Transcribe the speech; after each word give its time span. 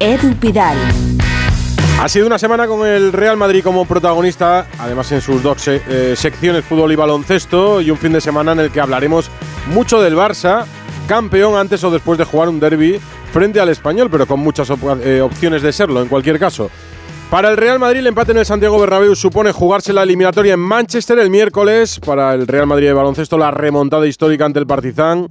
Edu 0.00 0.34
Pidal. 0.36 0.76
Ha 2.00 2.08
sido 2.08 2.26
una 2.28 2.38
semana 2.38 2.68
con 2.68 2.86
el 2.86 3.12
Real 3.12 3.36
Madrid 3.36 3.64
como 3.64 3.84
protagonista, 3.84 4.68
además 4.78 5.10
en 5.10 5.20
sus 5.20 5.42
dos 5.42 5.66
eh, 5.66 6.14
secciones 6.16 6.64
fútbol 6.64 6.92
y 6.92 6.96
baloncesto, 6.96 7.80
y 7.80 7.90
un 7.90 7.98
fin 7.98 8.12
de 8.12 8.20
semana 8.20 8.52
en 8.52 8.60
el 8.60 8.70
que 8.70 8.80
hablaremos 8.80 9.28
mucho 9.72 10.00
del 10.00 10.14
Barça, 10.14 10.64
campeón 11.08 11.56
antes 11.56 11.82
o 11.82 11.90
después 11.90 12.16
de 12.16 12.24
jugar 12.24 12.48
un 12.48 12.60
derby 12.60 13.00
frente 13.32 13.58
al 13.58 13.68
español, 13.70 14.08
pero 14.10 14.26
con 14.26 14.38
muchas 14.38 14.70
eh, 15.02 15.20
opciones 15.20 15.62
de 15.62 15.72
serlo 15.72 16.00
en 16.00 16.08
cualquier 16.08 16.38
caso. 16.38 16.70
Para 17.30 17.50
el 17.50 17.56
Real 17.56 17.80
Madrid, 17.80 17.98
el 17.98 18.06
empate 18.06 18.30
en 18.32 18.38
el 18.38 18.46
Santiago 18.46 18.78
Bernabéu 18.78 19.16
supone 19.16 19.52
jugarse 19.52 19.92
la 19.92 20.04
eliminatoria 20.04 20.54
en 20.54 20.60
Manchester 20.60 21.18
el 21.18 21.28
miércoles. 21.28 22.00
Para 22.00 22.32
el 22.32 22.46
Real 22.46 22.66
Madrid 22.66 22.86
de 22.86 22.92
baloncesto, 22.94 23.36
la 23.36 23.50
remontada 23.50 24.06
histórica 24.06 24.46
ante 24.46 24.60
el 24.60 24.66
Partizan 24.66 25.26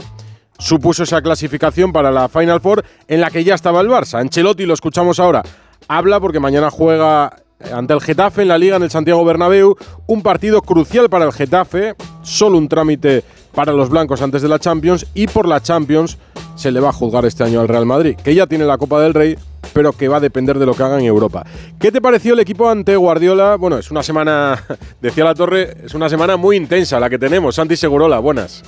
supuso 0.57 1.03
esa 1.03 1.21
clasificación 1.21 1.91
para 1.91 2.11
la 2.11 2.29
Final 2.29 2.61
Four 2.61 2.83
en 3.07 3.21
la 3.21 3.29
que 3.29 3.43
ya 3.43 3.55
estaba 3.55 3.81
el 3.81 3.89
Barça. 3.89 4.19
Ancelotti, 4.19 4.65
lo 4.65 4.73
escuchamos 4.73 5.19
ahora, 5.19 5.43
habla 5.87 6.19
porque 6.19 6.39
mañana 6.39 6.69
juega 6.69 7.35
ante 7.73 7.93
el 7.93 8.01
Getafe 8.01 8.43
en 8.43 8.49
la 8.49 8.57
Liga 8.57 8.75
en 8.75 8.83
el 8.83 8.91
Santiago 8.91 9.25
Bernabéu, 9.25 9.75
un 10.05 10.21
partido 10.21 10.61
crucial 10.61 11.09
para 11.09 11.25
el 11.25 11.33
Getafe, 11.33 11.95
solo 12.21 12.57
un 12.57 12.69
trámite 12.69 13.23
para 13.53 13.73
los 13.73 13.89
blancos 13.89 14.21
antes 14.21 14.41
de 14.41 14.47
la 14.47 14.59
Champions 14.59 15.07
y 15.15 15.27
por 15.27 15.47
la 15.47 15.61
Champions 15.61 16.17
se 16.55 16.71
le 16.71 16.79
va 16.79 16.89
a 16.89 16.93
juzgar 16.93 17.25
este 17.25 17.43
año 17.43 17.59
al 17.59 17.67
Real 17.67 17.85
Madrid, 17.85 18.15
que 18.23 18.35
ya 18.35 18.45
tiene 18.45 18.65
la 18.65 18.77
Copa 18.77 19.01
del 19.01 19.13
Rey, 19.13 19.35
pero 19.73 19.93
que 19.93 20.07
va 20.07 20.17
a 20.17 20.19
depender 20.19 20.59
de 20.59 20.65
lo 20.65 20.73
que 20.73 20.83
haga 20.83 20.99
en 20.99 21.05
Europa. 21.05 21.45
¿Qué 21.79 21.91
te 21.91 22.01
pareció 22.01 22.33
el 22.33 22.39
equipo 22.39 22.69
ante 22.69 22.95
Guardiola? 22.95 23.55
Bueno, 23.55 23.77
es 23.77 23.89
una 23.89 24.03
semana, 24.03 24.63
decía 25.01 25.23
la 25.23 25.35
Torre, 25.35 25.77
es 25.85 25.93
una 25.93 26.09
semana 26.09 26.37
muy 26.37 26.55
intensa 26.55 26.99
la 26.99 27.09
que 27.09 27.17
tenemos. 27.17 27.55
Santi 27.55 27.75
Segurola, 27.75 28.19
buenas. 28.19 28.63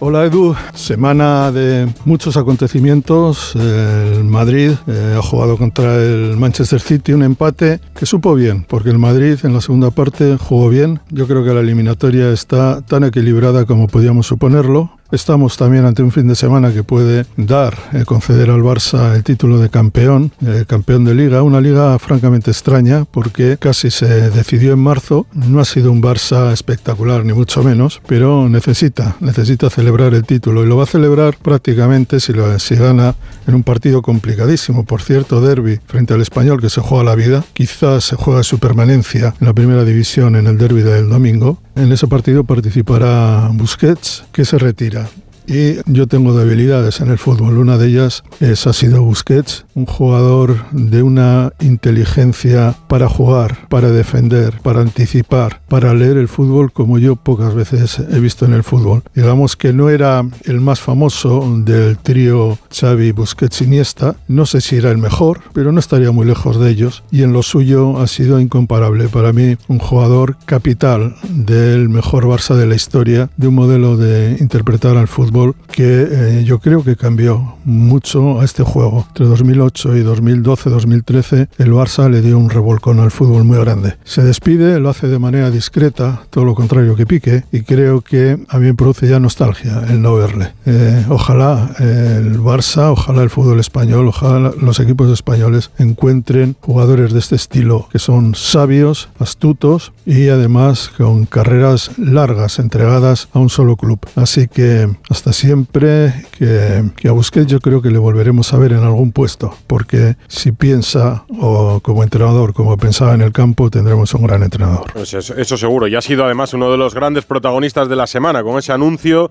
Hola 0.00 0.24
Edu, 0.24 0.56
semana 0.74 1.52
de 1.52 1.88
muchos 2.04 2.36
acontecimientos. 2.36 3.54
El 3.54 4.24
Madrid 4.24 4.72
eh, 4.88 5.14
ha 5.16 5.22
jugado 5.22 5.56
contra 5.56 5.94
el 5.94 6.36
Manchester 6.36 6.80
City 6.80 7.12
un 7.12 7.22
empate 7.22 7.78
que 7.94 8.04
supo 8.04 8.34
bien, 8.34 8.64
porque 8.68 8.90
el 8.90 8.98
Madrid 8.98 9.38
en 9.44 9.54
la 9.54 9.60
segunda 9.60 9.92
parte 9.92 10.36
jugó 10.36 10.68
bien. 10.68 10.98
Yo 11.10 11.28
creo 11.28 11.44
que 11.44 11.54
la 11.54 11.60
eliminatoria 11.60 12.32
está 12.32 12.82
tan 12.82 13.04
equilibrada 13.04 13.66
como 13.66 13.86
podíamos 13.86 14.26
suponerlo. 14.26 14.90
Estamos 15.14 15.56
también 15.56 15.84
ante 15.84 16.02
un 16.02 16.10
fin 16.10 16.26
de 16.26 16.34
semana 16.34 16.72
que 16.72 16.82
puede 16.82 17.24
dar, 17.36 17.78
eh, 17.92 18.04
conceder 18.04 18.50
al 18.50 18.62
Barça 18.62 19.14
el 19.14 19.22
título 19.22 19.60
de 19.60 19.70
campeón, 19.70 20.32
eh, 20.44 20.64
campeón 20.66 21.04
de 21.04 21.14
liga, 21.14 21.44
una 21.44 21.60
liga 21.60 21.96
francamente 22.00 22.50
extraña 22.50 23.04
porque 23.04 23.56
casi 23.56 23.92
se 23.92 24.30
decidió 24.30 24.72
en 24.72 24.80
marzo, 24.80 25.28
no 25.32 25.60
ha 25.60 25.64
sido 25.64 25.92
un 25.92 26.02
Barça 26.02 26.52
espectacular 26.52 27.24
ni 27.24 27.32
mucho 27.32 27.62
menos, 27.62 28.02
pero 28.08 28.48
necesita, 28.48 29.16
necesita 29.20 29.70
celebrar 29.70 30.14
el 30.14 30.24
título 30.24 30.64
y 30.64 30.66
lo 30.66 30.78
va 30.78 30.82
a 30.82 30.86
celebrar 30.86 31.36
prácticamente 31.40 32.18
si, 32.18 32.32
lo, 32.32 32.58
si 32.58 32.74
gana 32.74 33.14
en 33.46 33.54
un 33.54 33.62
partido 33.62 34.02
complicadísimo, 34.02 34.84
por 34.84 35.00
cierto, 35.00 35.40
derby 35.40 35.78
frente 35.86 36.12
al 36.14 36.22
español 36.22 36.60
que 36.60 36.70
se 36.70 36.80
juega 36.80 37.04
la 37.04 37.14
vida, 37.14 37.44
quizás 37.52 38.02
se 38.02 38.16
juega 38.16 38.42
su 38.42 38.58
permanencia 38.58 39.32
en 39.40 39.46
la 39.46 39.54
primera 39.54 39.84
división 39.84 40.34
en 40.34 40.48
el 40.48 40.58
derby 40.58 40.82
del 40.82 41.08
domingo, 41.08 41.60
en 41.76 41.92
ese 41.92 42.08
partido 42.08 42.42
participará 42.44 43.48
Busquets, 43.52 44.24
que 44.32 44.44
se 44.44 44.58
retira. 44.58 45.03
Y 45.46 45.76
yo 45.86 46.06
tengo 46.06 46.36
debilidades 46.36 47.00
en 47.00 47.10
el 47.10 47.18
fútbol. 47.18 47.58
Una 47.58 47.76
de 47.76 47.88
ellas 47.88 48.24
es, 48.40 48.66
ha 48.66 48.72
sido 48.72 49.02
Busquets, 49.02 49.66
un 49.74 49.86
jugador 49.86 50.56
de 50.72 51.02
una 51.02 51.52
inteligencia 51.60 52.74
para 52.88 53.08
jugar, 53.08 53.68
para 53.68 53.90
defender, 53.90 54.60
para 54.62 54.80
anticipar, 54.80 55.60
para 55.68 55.92
leer 55.94 56.16
el 56.16 56.28
fútbol 56.28 56.72
como 56.72 56.98
yo 56.98 57.16
pocas 57.16 57.54
veces 57.54 57.98
he 57.98 58.20
visto 58.20 58.46
en 58.46 58.54
el 58.54 58.64
fútbol. 58.64 59.02
Digamos 59.14 59.56
que 59.56 59.72
no 59.72 59.90
era 59.90 60.24
el 60.44 60.60
más 60.60 60.80
famoso 60.80 61.46
del 61.58 61.98
trío 61.98 62.58
Xavi, 62.72 63.12
Busquets, 63.12 63.62
Iniesta. 63.62 64.16
No 64.28 64.46
sé 64.46 64.60
si 64.60 64.76
era 64.76 64.90
el 64.90 64.98
mejor, 64.98 65.40
pero 65.52 65.72
no 65.72 65.80
estaría 65.80 66.10
muy 66.10 66.26
lejos 66.26 66.58
de 66.58 66.70
ellos. 66.70 67.02
Y 67.10 67.22
en 67.22 67.32
lo 67.32 67.42
suyo 67.42 67.98
ha 68.00 68.06
sido 68.06 68.40
incomparable. 68.40 69.08
Para 69.08 69.32
mí, 69.32 69.56
un 69.68 69.78
jugador 69.78 70.36
capital 70.46 71.16
del 71.28 71.88
mejor 71.88 72.24
Barça 72.24 72.54
de 72.54 72.66
la 72.66 72.74
historia, 72.74 73.28
de 73.36 73.48
un 73.48 73.54
modelo 73.54 73.96
de 73.96 74.36
interpretar 74.40 74.96
al 74.96 75.08
fútbol 75.08 75.33
que 75.72 76.08
eh, 76.10 76.44
yo 76.44 76.60
creo 76.60 76.84
que 76.84 76.96
cambió 76.96 77.56
mucho 77.64 78.40
a 78.40 78.44
este 78.44 78.62
juego. 78.62 79.04
Entre 79.08 79.26
2008 79.26 79.96
y 79.96 80.04
2012-2013 80.04 81.48
el 81.58 81.72
Barça 81.72 82.08
le 82.08 82.20
dio 82.20 82.38
un 82.38 82.50
revolcón 82.50 83.00
al 83.00 83.10
fútbol 83.10 83.44
muy 83.44 83.58
grande. 83.58 83.96
Se 84.04 84.22
despide, 84.22 84.78
lo 84.78 84.90
hace 84.90 85.08
de 85.08 85.18
manera 85.18 85.50
discreta, 85.50 86.22
todo 86.30 86.44
lo 86.44 86.54
contrario 86.54 86.94
que 86.94 87.06
Pique, 87.06 87.44
y 87.50 87.62
creo 87.62 88.00
que 88.02 88.38
a 88.48 88.58
mí 88.58 88.66
me 88.66 88.74
produce 88.74 89.08
ya 89.08 89.18
nostalgia 89.18 89.82
el 89.88 90.00
no 90.00 90.14
verle. 90.14 90.52
Eh, 90.66 91.04
ojalá 91.08 91.74
el 91.80 92.38
Barça, 92.38 92.92
ojalá 92.92 93.22
el 93.22 93.30
fútbol 93.30 93.60
español, 93.60 94.08
ojalá 94.08 94.52
los 94.60 94.78
equipos 94.80 95.10
españoles 95.10 95.70
encuentren 95.78 96.56
jugadores 96.60 97.12
de 97.12 97.18
este 97.18 97.36
estilo 97.36 97.88
que 97.90 97.98
son 97.98 98.34
sabios, 98.34 99.08
astutos 99.18 99.92
y 100.06 100.28
además 100.28 100.90
con 100.96 101.26
carreras 101.26 101.90
largas 101.98 102.58
entregadas 102.58 103.28
a 103.32 103.38
un 103.38 103.48
solo 103.48 103.76
club. 103.76 103.98
Así 104.16 104.48
que 104.48 104.88
hasta 105.08 105.23
siempre 105.32 106.26
que, 106.38 106.84
que, 106.96 107.08
a 107.08 107.12
Busquets 107.12 107.46
yo 107.46 107.60
creo 107.60 107.80
que 107.80 107.90
le 107.90 107.98
volveremos 107.98 108.52
a 108.52 108.58
ver 108.58 108.72
en 108.72 108.82
algún 108.82 109.12
puesto, 109.12 109.56
porque 109.66 110.16
si 110.28 110.52
piensa 110.52 111.24
o 111.40 111.80
como 111.80 112.02
entrenador, 112.02 112.52
como 112.52 112.76
pensaba 112.76 113.14
en 113.14 113.22
el 113.22 113.32
campo, 113.32 113.70
tendremos 113.70 114.12
un 114.14 114.26
gran 114.26 114.42
entrenador. 114.42 114.92
Pues 114.92 115.14
eso, 115.14 115.34
eso 115.36 115.56
seguro, 115.56 115.86
y 115.86 115.96
ha 115.96 116.00
sido 116.00 116.24
además 116.24 116.54
uno 116.54 116.70
de 116.70 116.76
los 116.76 116.94
grandes 116.94 117.24
protagonistas 117.24 117.88
de 117.88 117.96
la 117.96 118.06
semana 118.06 118.42
con 118.42 118.58
ese 118.58 118.72
anuncio 118.72 119.30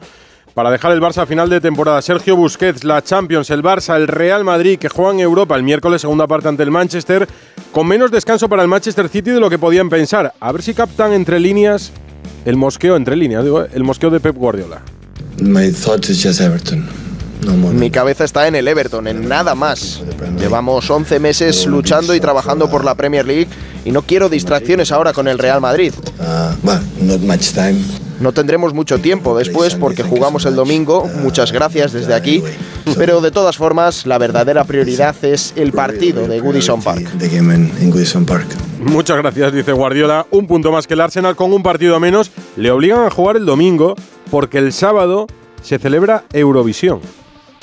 para 0.53 0.71
dejar 0.71 0.91
el 0.91 1.01
Barça 1.01 1.23
a 1.23 1.25
final 1.25 1.49
de 1.49 1.61
temporada. 1.61 2.01
Sergio 2.01 2.35
Busquets, 2.35 2.83
la 2.83 3.01
Champions, 3.01 3.49
el 3.49 3.63
Barça, 3.63 3.95
el 3.95 4.07
Real 4.07 4.43
Madrid, 4.43 4.77
que 4.77 4.89
juegan 4.89 5.19
Europa 5.19 5.55
el 5.55 5.63
miércoles, 5.63 6.01
segunda 6.01 6.27
parte 6.27 6.47
ante 6.47 6.63
el 6.63 6.71
Manchester, 6.71 7.27
con 7.71 7.87
menos 7.87 8.11
descanso 8.11 8.47
para 8.47 8.61
el 8.61 8.67
Manchester 8.67 9.09
City 9.09 9.31
de 9.31 9.39
lo 9.39 9.49
que 9.49 9.57
podían 9.57 9.89
pensar. 9.89 10.33
A 10.39 10.51
ver 10.51 10.61
si 10.61 10.73
captan 10.73 11.13
entre 11.13 11.39
líneas 11.39 11.91
el 12.45 12.55
mosqueo, 12.55 12.95
entre 12.95 13.15
líneas, 13.15 13.43
digo, 13.43 13.63
el 13.63 13.83
mosqueo 13.83 14.09
de 14.09 14.19
Pep 14.19 14.35
Guardiola. 14.35 14.81
My 15.43 15.71
thoughts 15.71 16.09
is 16.09 16.23
just 16.23 16.39
Everton. 16.39 16.87
Mi 17.73 17.91
cabeza 17.91 18.23
está 18.23 18.47
en 18.47 18.55
el 18.55 18.67
Everton, 18.67 19.07
en 19.07 19.27
nada 19.27 19.53
más. 19.55 20.01
Llevamos 20.39 20.89
11 20.89 21.19
meses 21.19 21.65
luchando 21.65 22.15
y 22.15 22.21
trabajando 22.21 22.69
por 22.69 22.85
la 22.85 22.95
Premier 22.95 23.25
League 23.27 23.49
y 23.83 23.91
no 23.91 24.03
quiero 24.03 24.29
distracciones 24.29 24.91
ahora 24.93 25.11
con 25.11 25.27
el 25.27 25.37
Real 25.37 25.59
Madrid. 25.59 25.93
No 28.21 28.31
tendremos 28.31 28.73
mucho 28.73 28.99
tiempo 28.99 29.37
después 29.37 29.75
porque 29.75 30.03
jugamos 30.03 30.45
el 30.45 30.55
domingo, 30.55 31.09
muchas 31.21 31.51
gracias 31.51 31.91
desde 31.91 32.13
aquí, 32.13 32.41
pero 32.97 33.19
de 33.19 33.31
todas 33.31 33.57
formas 33.57 34.05
la 34.05 34.17
verdadera 34.17 34.63
prioridad 34.63 35.15
es 35.23 35.51
el 35.57 35.73
partido 35.73 36.25
de 36.27 36.39
Goodison 36.39 36.81
Park. 36.81 37.09
Muchas 38.85 39.17
gracias, 39.17 39.53
dice 39.53 39.71
Guardiola. 39.71 40.25
Un 40.31 40.45
punto 40.45 40.71
más 40.71 40.87
que 40.87 40.93
el 40.93 41.01
Arsenal 41.01 41.35
con 41.35 41.53
un 41.53 41.63
partido 41.63 41.99
menos. 41.99 42.31
Le 42.57 42.69
obligan 42.69 43.05
a 43.05 43.09
jugar 43.09 43.37
el 43.37 43.45
domingo 43.45 43.95
porque 44.29 44.57
el 44.57 44.73
sábado 44.73 45.27
se 45.61 45.79
celebra 45.79 46.25
Eurovisión. 46.33 46.99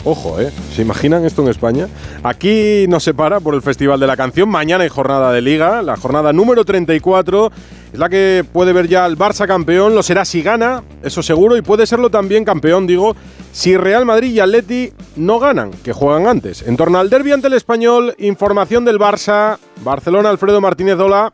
Ojo, 0.05 0.41
¿eh? 0.41 0.51
¿Se 0.75 0.81
imaginan 0.81 1.27
esto 1.27 1.43
en 1.43 1.49
España? 1.49 1.89
Aquí 2.23 2.87
nos 2.89 3.05
separa 3.05 3.39
por 3.41 3.55
el 3.55 3.61
Festival 3.61 4.01
de 4.01 4.07
la 4.07 4.17
Canción. 4.17 4.49
Mañana 4.49 4.85
hay 4.85 4.89
jornada 4.89 5.31
de 5.31 5.43
liga, 5.43 5.83
la 5.83 5.97
jornada 5.97 6.33
número 6.33 6.65
34. 6.65 7.53
Es 7.93 7.99
la 7.99 8.09
que 8.09 8.43
puede 8.51 8.73
ver 8.73 8.89
ya 8.89 9.05
al 9.05 9.19
Barça 9.19 9.47
campeón. 9.47 9.95
Lo 9.95 10.03
será 10.03 10.25
si 10.25 10.41
gana, 10.41 10.83
eso 11.03 11.23
seguro. 11.23 11.57
Y 11.59 11.63
puede 11.63 11.87
serlo 11.87 12.09
también 12.09 12.47
campeón, 12.47 12.87
digo, 12.87 13.15
si 13.53 13.77
Real 13.77 14.07
Madrid 14.07 14.31
y 14.33 14.41
Atleti 14.41 14.93
no 15.17 15.39
ganan, 15.39 15.71
que 15.83 15.93
juegan 15.93 16.27
antes. 16.27 16.63
En 16.63 16.77
torno 16.77 16.99
al 16.99 17.11
derbi 17.11 17.33
ante 17.33 17.49
el 17.49 17.55
español, 17.55 18.15
información 18.19 18.85
del 18.85 18.99
Barça. 18.99 19.59
Barcelona, 19.83 20.31
Alfredo 20.31 20.61
Martínez 20.61 20.99
Ola. 20.99 21.33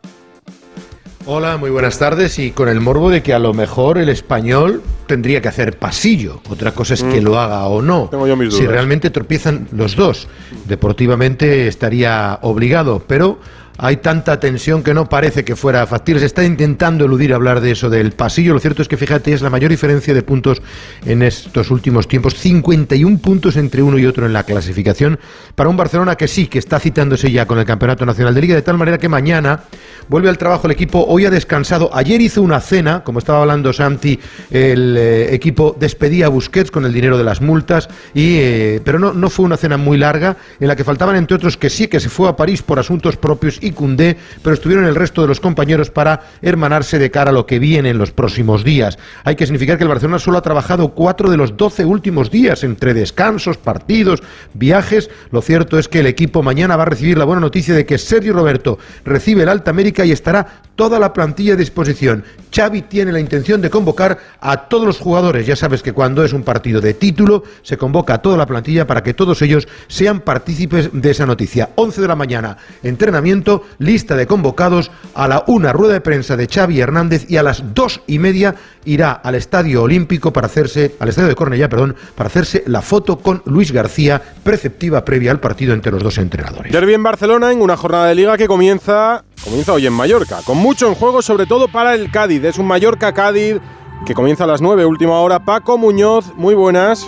Hola, 1.29 1.57
muy 1.57 1.69
buenas 1.69 1.99
tardes. 1.99 2.39
Y 2.39 2.51
con 2.51 2.69
el 2.69 2.79
morbo 2.79 3.09
de 3.09 3.21
que 3.21 3.33
a 3.33 3.39
lo 3.39 3.53
mejor 3.53 3.97
el 3.97 4.07
español 4.07 4.81
tendría 5.07 5.41
que 5.41 5.49
hacer 5.49 5.77
pasillo. 5.77 6.39
Otra 6.49 6.71
cosa 6.71 6.93
es 6.93 7.03
que 7.03 7.19
mm. 7.19 7.23
lo 7.23 7.37
haga 7.37 7.65
o 7.65 7.81
no. 7.81 8.09
Si 8.49 8.65
realmente 8.65 9.09
tropiezan 9.09 9.67
los 9.73 9.97
dos, 9.97 10.29
deportivamente 10.67 11.67
estaría 11.67 12.39
obligado. 12.43 13.03
Pero 13.05 13.39
hay 13.77 13.97
tanta 13.97 14.39
tensión 14.39 14.83
que 14.83 14.93
no 14.93 15.07
parece 15.07 15.45
que 15.45 15.55
fuera 15.55 15.85
factible. 15.85 16.19
Se 16.19 16.25
está 16.25 16.43
intentando 16.43 17.05
eludir 17.05 17.33
hablar 17.33 17.61
de 17.61 17.71
eso 17.71 17.89
del 17.89 18.11
pasillo. 18.11 18.53
Lo 18.53 18.59
cierto 18.59 18.81
es 18.81 18.87
que, 18.87 18.97
fíjate, 18.97 19.33
es 19.33 19.41
la 19.41 19.49
mayor 19.49 19.69
diferencia 19.71 20.13
de 20.13 20.23
puntos 20.23 20.61
en 21.05 21.21
estos 21.21 21.69
últimos 21.71 22.07
tiempos. 22.07 22.35
51 22.35 23.19
puntos 23.19 23.55
entre 23.55 23.81
uno 23.81 23.97
y 23.99 24.05
otro 24.05 24.25
en 24.25 24.33
la 24.33 24.43
clasificación 24.43 25.19
para 25.55 25.69
un 25.69 25.77
Barcelona 25.77 26.15
que 26.15 26.27
sí, 26.27 26.47
que 26.47 26.59
está 26.59 26.79
citándose 26.79 27.31
ya 27.31 27.45
con 27.45 27.59
el 27.59 27.65
Campeonato 27.65 28.05
Nacional 28.05 28.33
de 28.33 28.41
Liga, 28.41 28.55
de 28.55 28.61
tal 28.61 28.77
manera 28.77 28.97
que 28.97 29.09
mañana 29.09 29.63
vuelve 30.07 30.29
al 30.29 30.37
trabajo 30.37 30.67
el 30.67 30.71
equipo. 30.71 31.05
Hoy 31.07 31.25
ha 31.25 31.29
descansado. 31.29 31.89
Ayer 31.93 32.19
hizo 32.21 32.41
una 32.41 32.59
cena, 32.61 33.03
como 33.03 33.19
estaba 33.19 33.41
hablando 33.41 33.73
Santi, 33.73 34.19
el 34.49 34.95
eh, 34.97 35.33
equipo 35.35 35.75
despedía 35.79 36.27
a 36.27 36.29
Busquets 36.29 36.71
con 36.71 36.85
el 36.85 36.93
dinero 36.93 37.17
de 37.17 37.23
las 37.23 37.41
multas, 37.41 37.89
y, 38.13 38.37
eh, 38.39 38.81
pero 38.83 38.97
no, 38.99 39.13
no 39.13 39.29
fue 39.29 39.45
una 39.45 39.57
cena 39.57 39.77
muy 39.77 39.97
larga 39.97 40.37
en 40.59 40.67
la 40.67 40.75
que 40.75 40.83
faltaban, 40.83 41.15
entre 41.15 41.35
otros, 41.35 41.57
que 41.57 41.69
sí, 41.69 41.87
que 41.87 41.99
se 41.99 42.09
fue 42.09 42.27
a 42.29 42.35
París 42.35 42.61
por 42.61 42.79
asuntos 42.79 43.17
propios 43.17 43.59
Cundé, 43.71 44.17
pero 44.43 44.53
estuvieron 44.53 44.85
el 44.85 44.95
resto 44.95 45.21
de 45.21 45.27
los 45.27 45.39
compañeros 45.39 45.89
para 45.89 46.21
hermanarse 46.41 46.99
de 46.99 47.11
cara 47.11 47.31
a 47.31 47.33
lo 47.33 47.45
que 47.45 47.59
viene 47.59 47.89
en 47.89 47.97
los 47.97 48.11
próximos 48.11 48.63
días. 48.63 48.97
Hay 49.23 49.35
que 49.35 49.45
significar 49.45 49.77
que 49.77 49.83
el 49.83 49.89
Barcelona 49.89 50.19
solo 50.19 50.37
ha 50.37 50.41
trabajado 50.41 50.89
cuatro 50.89 51.29
de 51.29 51.37
los 51.37 51.57
doce 51.57 51.85
últimos 51.85 52.31
días 52.31 52.63
entre 52.63 52.93
descansos, 52.93 53.57
partidos, 53.57 54.23
viajes. 54.53 55.09
Lo 55.31 55.41
cierto 55.41 55.77
es 55.77 55.87
que 55.87 55.99
el 55.99 56.07
equipo 56.07 56.43
mañana 56.43 56.75
va 56.75 56.83
a 56.83 56.87
recibir 56.87 57.17
la 57.17 57.25
buena 57.25 57.41
noticia 57.41 57.73
de 57.73 57.85
que 57.85 57.97
Sergio 57.97 58.33
Roberto 58.33 58.79
recibe 59.05 59.43
el 59.43 59.49
Alta 59.49 59.71
América 59.71 60.05
y 60.05 60.11
estará 60.11 60.61
toda 60.75 60.99
la 60.99 61.13
plantilla 61.13 61.53
a 61.53 61.57
disposición. 61.57 62.23
Xavi 62.53 62.83
tiene 62.83 63.11
la 63.11 63.19
intención 63.19 63.61
de 63.61 63.69
convocar 63.69 64.17
a 64.39 64.67
todos 64.67 64.85
los 64.85 64.99
jugadores. 64.99 65.45
Ya 65.45 65.55
sabes 65.55 65.83
que 65.83 65.93
cuando 65.93 66.23
es 66.23 66.33
un 66.33 66.43
partido 66.43 66.81
de 66.81 66.93
título, 66.93 67.43
se 67.61 67.77
convoca 67.77 68.15
a 68.15 68.21
toda 68.21 68.37
la 68.37 68.45
plantilla 68.45 68.87
para 68.87 69.03
que 69.03 69.13
todos 69.13 69.41
ellos 69.41 69.67
sean 69.87 70.21
partícipes 70.21 70.89
de 70.93 71.11
esa 71.11 71.25
noticia. 71.25 71.69
11 71.75 72.01
de 72.01 72.07
la 72.07 72.15
mañana, 72.15 72.57
entrenamiento, 72.83 73.63
lista 73.79 74.15
de 74.15 74.27
convocados, 74.27 74.91
a 75.13 75.27
la 75.27 75.43
una 75.47 75.73
rueda 75.73 75.93
de 75.93 76.01
prensa 76.01 76.35
de 76.35 76.47
Xavi 76.47 76.79
Hernández 76.79 77.29
y 77.29 77.37
a 77.37 77.43
las 77.43 77.73
dos 77.73 78.01
y 78.07 78.19
media 78.19 78.55
irá 78.85 79.11
al 79.11 79.35
Estadio 79.35 79.83
Olímpico 79.83 80.31
para 80.31 80.47
hacerse, 80.47 80.95
al 80.99 81.09
Estadio 81.09 81.29
de 81.29 81.35
Cornellá, 81.35 81.69
perdón, 81.69 81.95
para 82.15 82.27
hacerse 82.27 82.63
la 82.67 82.81
foto 82.81 83.19
con 83.19 83.41
Luis 83.45 83.71
García, 83.71 84.21
preceptiva 84.43 85.03
previa 85.03 85.31
al 85.31 85.39
partido 85.39 85.73
entre 85.73 85.91
los 85.91 86.03
dos 86.03 86.17
entrenadores. 86.17 86.71
Derby 86.71 86.93
en 86.93 87.03
Barcelona 87.03 87.51
en 87.51 87.61
una 87.61 87.77
jornada 87.77 88.07
de 88.07 88.15
liga 88.15 88.37
que 88.37 88.47
comienza, 88.47 89.23
comienza 89.43 89.73
hoy 89.73 89.85
en 89.85 89.93
Mallorca, 89.93 90.41
con 90.43 90.57
mucho 90.57 90.87
en 90.87 90.95
juego, 90.95 91.21
sobre 91.21 91.45
todo 91.45 91.67
para 91.67 91.95
el 91.95 92.11
Cádiz. 92.11 92.43
Es 92.43 92.57
un 92.57 92.67
Mallorca-Cádiz 92.67 93.57
que 94.05 94.13
comienza 94.13 94.43
a 94.43 94.47
las 94.47 94.61
9, 94.61 94.85
última 94.85 95.19
hora. 95.19 95.39
Paco 95.39 95.77
Muñoz, 95.77 96.33
muy 96.35 96.55
buenas. 96.55 97.07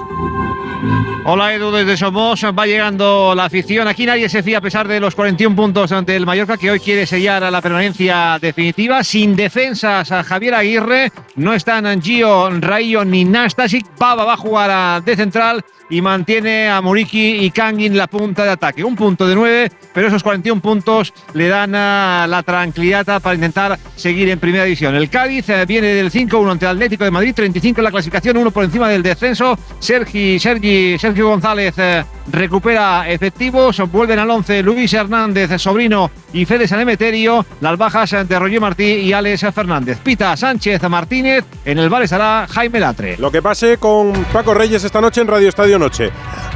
Hola 1.25 1.54
Edu, 1.54 1.69
desde 1.71 1.98
Somos 1.98 2.44
va 2.45 2.66
llegando 2.66 3.36
la 3.36 3.45
afición. 3.45 3.88
Aquí 3.88 4.06
nadie 4.06 4.30
se 4.30 4.42
fía 4.42 4.60
a 4.60 4.62
pesar 4.62 4.88
de 4.88 5.01
los 5.01 5.16
41 5.16 5.54
puntos 5.56 5.92
ante 5.92 6.16
el 6.16 6.25
Mallorca 6.25 6.57
que 6.57 6.71
hoy 6.71 6.80
quiere 6.80 7.06
sellar 7.06 7.44
a 7.44 7.51
la 7.51 7.62
permanencia 7.62 8.39
definitiva. 8.39 9.04
Sin 9.04 9.36
defensas 9.36 10.12
a 10.12 10.24
Javier 10.24 10.56
Aguirre, 10.56 11.12
no 11.36 11.54
están 11.54 12.01
Gio, 12.01 12.50
Rayo 12.62 13.04
ni 13.04 13.25
Nastasic. 13.25 13.86
Pava 13.98 14.24
va 14.24 14.33
a 14.33 14.38
jugar 14.38 15.04
de 15.04 15.16
central 15.16 15.63
y 15.89 16.01
mantiene 16.01 16.69
a 16.69 16.81
Muriki 16.81 17.44
y 17.44 17.51
Kangin 17.51 17.98
la 17.98 18.07
punta 18.07 18.45
de 18.45 18.51
ataque. 18.51 18.83
Un 18.83 18.95
punto 18.95 19.27
de 19.27 19.36
nueve, 19.36 19.71
pero 19.94 20.07
esos 20.07 20.24
41 20.24 20.62
puntos 20.62 21.13
le 21.33 21.48
dan 21.48 21.71
la 21.71 22.44
tranquilidad 22.45 23.21
para 23.21 23.36
intentar 23.36 23.77
seguir 23.95 24.30
en 24.30 24.39
primera 24.39 24.63
división. 24.63 24.95
El 24.95 25.10
Cádiz 25.10 25.50
eh, 25.50 25.66
viene 25.66 25.88
del 25.88 26.12
5-1 26.12 26.51
ante 26.51 26.66
el 26.66 26.71
Atlético 26.71 27.04
de 27.04 27.12
Madrid, 27.12 27.33
35 27.36 27.80
en 27.80 27.83
la 27.83 27.92
clasificación, 27.92 28.38
uno 28.38 28.51
por 28.51 28.63
encima 28.63 28.88
del 28.88 29.04
descenso. 29.04 29.57
Sergi, 29.80 30.39
Sergi, 30.39 30.98
Sergio 31.09 31.29
González 31.29 31.73
eh, 31.79 32.06
recupera 32.31 33.09
efectivos, 33.09 33.81
vuelven 33.91 34.19
al 34.19 34.29
11 34.29 34.61
Luis 34.61 34.94
Hernández, 34.94 35.59
Sobrino 35.59 36.11
y 36.33 36.45
Fede 36.45 36.67
Sanemeterio, 36.67 37.44
las 37.61 37.79
bajas 37.79 38.11
de 38.27 38.38
Roger 38.38 38.61
Martí 38.61 38.83
y 38.83 39.11
Alex 39.11 39.47
Fernández. 39.51 39.97
Pita 40.03 40.38
Sánchez 40.38 40.88
Martínez, 40.88 41.45
en 41.65 41.79
el 41.79 41.89
bar 41.89 42.03
estará 42.03 42.45
Jaime 42.47 42.79
Latre. 42.79 43.17
Lo 43.17 43.31
que 43.31 43.41
pase 43.41 43.77
con 43.77 44.13
Paco 44.25 44.53
Reyes 44.53 44.83
esta 44.83 45.01
noche 45.01 45.21
en 45.21 45.27
Radio 45.29 45.50
Estadio 45.50 45.79
Noche. 45.79 46.11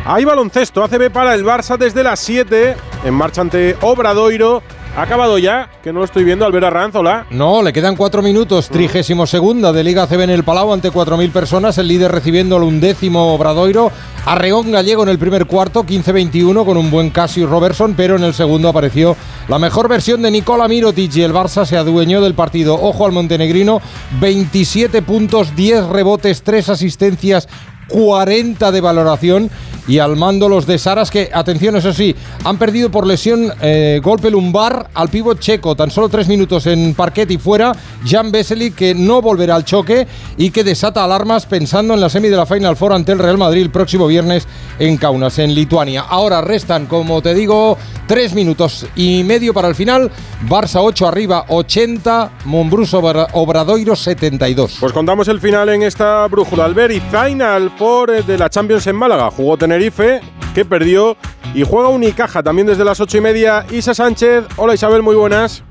Hay 0.05 0.23
baloncesto, 0.23 0.83
ACB 0.83 1.09
para 1.09 1.33
el 1.33 1.43
Barça 1.43 1.75
desde 1.75 2.03
las 2.03 2.19
7, 2.19 2.75
en 3.05 3.13
marcha 3.15 3.41
ante 3.41 3.75
Obradoiro. 3.81 4.61
¿Ha 4.95 5.01
acabado 5.01 5.39
ya? 5.39 5.69
Que 5.81 5.91
no 5.91 5.99
lo 5.99 6.05
estoy 6.05 6.23
viendo, 6.23 6.45
Albert 6.45 6.67
Arranzola. 6.67 7.25
No, 7.31 7.63
le 7.63 7.73
quedan 7.73 7.95
cuatro 7.95 8.21
minutos. 8.21 8.69
Trigésimo 8.69 9.25
segunda 9.25 9.73
de 9.73 9.83
Liga 9.83 10.05
CB 10.05 10.21
en 10.21 10.29
el 10.29 10.43
Palau 10.43 10.71
ante 10.71 10.91
4.000 10.91 11.31
personas. 11.31 11.79
El 11.79 11.87
líder 11.87 12.11
recibiendo 12.11 12.57
el 12.57 12.63
undécimo 12.63 13.33
Obradoiro. 13.33 13.91
Arreón 14.27 14.71
Gallego 14.71 15.01
en 15.01 15.09
el 15.09 15.17
primer 15.17 15.47
cuarto, 15.47 15.83
15-21 15.83 16.63
con 16.63 16.77
un 16.77 16.91
buen 16.91 17.09
Casio 17.09 17.47
Robertson, 17.47 17.95
pero 17.97 18.17
en 18.17 18.23
el 18.23 18.35
segundo 18.35 18.69
apareció 18.69 19.17
la 19.47 19.57
mejor 19.57 19.89
versión 19.89 20.21
de 20.21 20.29
Nicola 20.29 20.67
Mirotic 20.67 21.15
y 21.15 21.23
el 21.23 21.33
Barça 21.33 21.65
se 21.65 21.75
adueñó 21.75 22.21
del 22.21 22.35
partido. 22.35 22.75
Ojo 22.75 23.07
al 23.07 23.11
montenegrino, 23.13 23.81
27 24.21 25.01
puntos, 25.01 25.55
10 25.55 25.87
rebotes, 25.87 26.43
3 26.43 26.69
asistencias, 26.69 27.49
40 27.89 28.71
de 28.71 28.81
valoración 28.81 29.49
y 29.87 29.99
al 29.99 30.15
mando 30.15 30.47
los 30.47 30.65
de 30.65 30.77
Saras 30.77 31.11
que, 31.11 31.29
atención, 31.33 31.75
eso 31.75 31.93
sí, 31.93 32.15
han 32.43 32.57
perdido 32.57 32.91
por 32.91 33.07
lesión 33.07 33.51
eh, 33.61 34.01
golpe 34.03 34.29
lumbar 34.29 34.89
al 34.93 35.09
pívot 35.09 35.39
checo, 35.39 35.75
tan 35.75 35.91
solo 35.91 36.09
tres 36.09 36.27
minutos 36.27 36.67
en 36.67 36.93
parquet 36.93 37.29
y 37.31 37.37
fuera, 37.37 37.71
Jan 38.05 38.31
Vesely 38.31 38.71
que 38.71 38.93
no 38.93 39.21
volverá 39.21 39.55
al 39.55 39.65
choque 39.65 40.07
y 40.37 40.51
que 40.51 40.63
desata 40.63 41.03
alarmas 41.03 41.45
pensando 41.45 41.93
en 41.93 42.01
la 42.01 42.09
semi 42.09 42.29
de 42.29 42.37
la 42.37 42.45
Final 42.45 42.75
Four 42.75 42.93
ante 42.93 43.13
el 43.13 43.19
Real 43.19 43.37
Madrid 43.37 43.61
el 43.61 43.69
próximo 43.69 44.07
viernes 44.07 44.47
en 44.79 44.97
Kaunas, 44.97 45.39
en 45.39 45.55
Lituania. 45.55 46.01
Ahora 46.01 46.41
restan, 46.41 46.85
como 46.87 47.21
te 47.21 47.33
digo, 47.33 47.77
tres 48.07 48.33
minutos 48.33 48.85
y 48.95 49.23
medio 49.23 49.53
para 49.53 49.67
el 49.67 49.75
final, 49.75 50.11
Barça 50.47 50.81
8 50.83 51.07
arriba 51.07 51.45
80, 51.47 52.31
Mombruso 52.45 52.99
Obradoiro 52.99 53.95
72. 53.95 54.77
Pues 54.79 54.91
contamos 54.91 55.27
el 55.27 55.39
final 55.39 55.69
en 55.69 55.83
esta 55.83 56.27
brújula. 56.27 56.65
Albert 56.65 57.01
Final 57.09 57.71
Four 57.77 58.25
de 58.25 58.37
la 58.37 58.49
Champions 58.49 58.87
en 58.87 58.95
Málaga. 58.95 59.31
Jugó 59.31 59.57
Tenerife, 59.57 60.21
que 60.53 60.65
perdió, 60.65 61.17
y 61.53 61.63
juega 61.63 61.89
Unicaja 61.89 62.41
también 62.43 62.67
desde 62.67 62.83
las 62.83 62.99
ocho 62.99 63.17
y 63.17 63.21
media. 63.21 63.65
Isa 63.71 63.93
Sánchez, 63.93 64.45
hola 64.57 64.73
Isabel, 64.73 65.03
muy 65.03 65.15
buenas. 65.15 65.63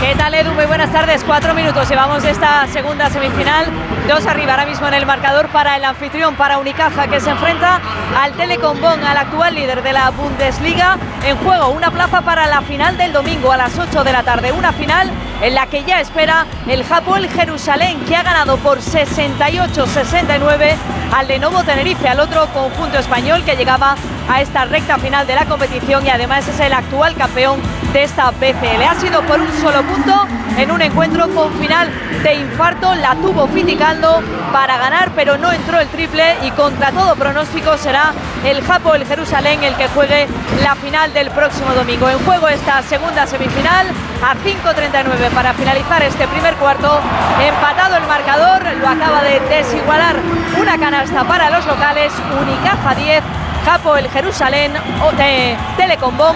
¿Qué 0.00 0.14
tal 0.14 0.32
Edu? 0.32 0.54
Muy 0.54 0.64
buenas 0.66 0.92
tardes. 0.92 1.24
Cuatro 1.24 1.54
minutos 1.54 1.88
llevamos 1.88 2.22
esta 2.22 2.68
segunda 2.68 3.10
semifinal. 3.10 3.66
Dos 4.06 4.24
arriba 4.26 4.52
ahora 4.52 4.64
mismo 4.64 4.86
en 4.86 4.94
el 4.94 5.04
marcador 5.04 5.48
para 5.48 5.76
el 5.76 5.84
anfitrión, 5.84 6.36
para 6.36 6.58
Unicaja, 6.58 7.08
que 7.08 7.18
se 7.18 7.30
enfrenta 7.30 7.80
al 8.16 8.32
Telecom 8.34 8.80
Bonn, 8.80 9.02
al 9.02 9.16
actual 9.16 9.56
líder 9.56 9.82
de 9.82 9.92
la 9.92 10.10
Bundesliga. 10.10 10.98
En 11.26 11.36
juego 11.38 11.70
una 11.70 11.90
plaza 11.90 12.20
para 12.20 12.46
la 12.46 12.62
final 12.62 12.96
del 12.96 13.12
domingo 13.12 13.50
a 13.50 13.56
las 13.56 13.76
8 13.76 14.04
de 14.04 14.12
la 14.12 14.22
tarde. 14.22 14.52
Una 14.52 14.72
final 14.72 15.10
en 15.42 15.54
la 15.54 15.66
que 15.66 15.82
ya 15.82 16.00
espera 16.00 16.46
el 16.68 16.84
Hapoel 16.88 17.28
Jerusalén, 17.28 17.98
que 18.06 18.14
ha 18.14 18.22
ganado 18.22 18.56
por 18.58 18.78
68-69 18.78 20.76
al 21.12 21.26
Lenovo 21.26 21.64
Tenerife, 21.64 22.08
al 22.08 22.20
otro 22.20 22.46
conjunto 22.52 22.98
español 22.98 23.42
que 23.44 23.56
llegaba 23.56 23.96
a 24.28 24.40
esta 24.42 24.64
recta 24.64 24.96
final 24.98 25.26
de 25.26 25.34
la 25.34 25.46
competición 25.46 26.06
y 26.06 26.10
además 26.10 26.46
es 26.46 26.60
el 26.60 26.72
actual 26.72 27.16
campeón 27.16 27.60
de 27.92 28.02
esta 28.02 28.30
BCL. 28.30 28.82
Ha 28.88 28.94
sido 29.00 29.22
por 29.22 29.40
un 29.40 29.52
solo 29.60 29.82
punto 29.82 30.26
en 30.56 30.70
un 30.70 30.82
encuentro 30.82 31.28
con 31.34 31.52
final 31.54 31.88
de 32.22 32.34
infarto. 32.34 32.94
La 32.94 33.14
tuvo 33.14 33.46
Fiticaldo 33.48 34.22
para 34.52 34.78
ganar, 34.78 35.10
pero 35.14 35.38
no 35.38 35.52
entró 35.52 35.78
el 35.80 35.88
triple 35.88 36.36
y 36.42 36.50
contra 36.52 36.90
todo 36.92 37.14
pronóstico 37.14 37.76
será 37.76 38.12
el 38.44 38.62
Japo, 38.62 38.94
el 38.94 39.06
Jerusalén, 39.06 39.62
el 39.62 39.74
que 39.76 39.88
juegue 39.88 40.26
la 40.62 40.74
final 40.74 41.12
del 41.12 41.30
próximo 41.30 41.72
domingo. 41.74 42.08
En 42.08 42.18
juego 42.24 42.48
esta 42.48 42.82
segunda 42.82 43.26
semifinal 43.26 43.86
a 44.22 44.34
5.39 44.34 45.30
para 45.34 45.52
finalizar 45.54 46.02
este 46.02 46.26
primer 46.28 46.54
cuarto. 46.54 47.00
Empatado 47.40 47.96
el 47.96 48.06
marcador, 48.06 48.62
lo 48.80 48.88
acaba 48.88 49.22
de 49.22 49.40
desigualar 49.48 50.16
una 50.60 50.78
canasta 50.78 51.24
para 51.24 51.50
los 51.50 51.66
locales, 51.66 52.12
Unicaja 52.40 52.94
10. 52.94 53.37
Japo 53.68 53.98
el 53.98 54.08
Jerusalén 54.08 54.72
de 55.18 55.54
Telecombom 55.76 56.34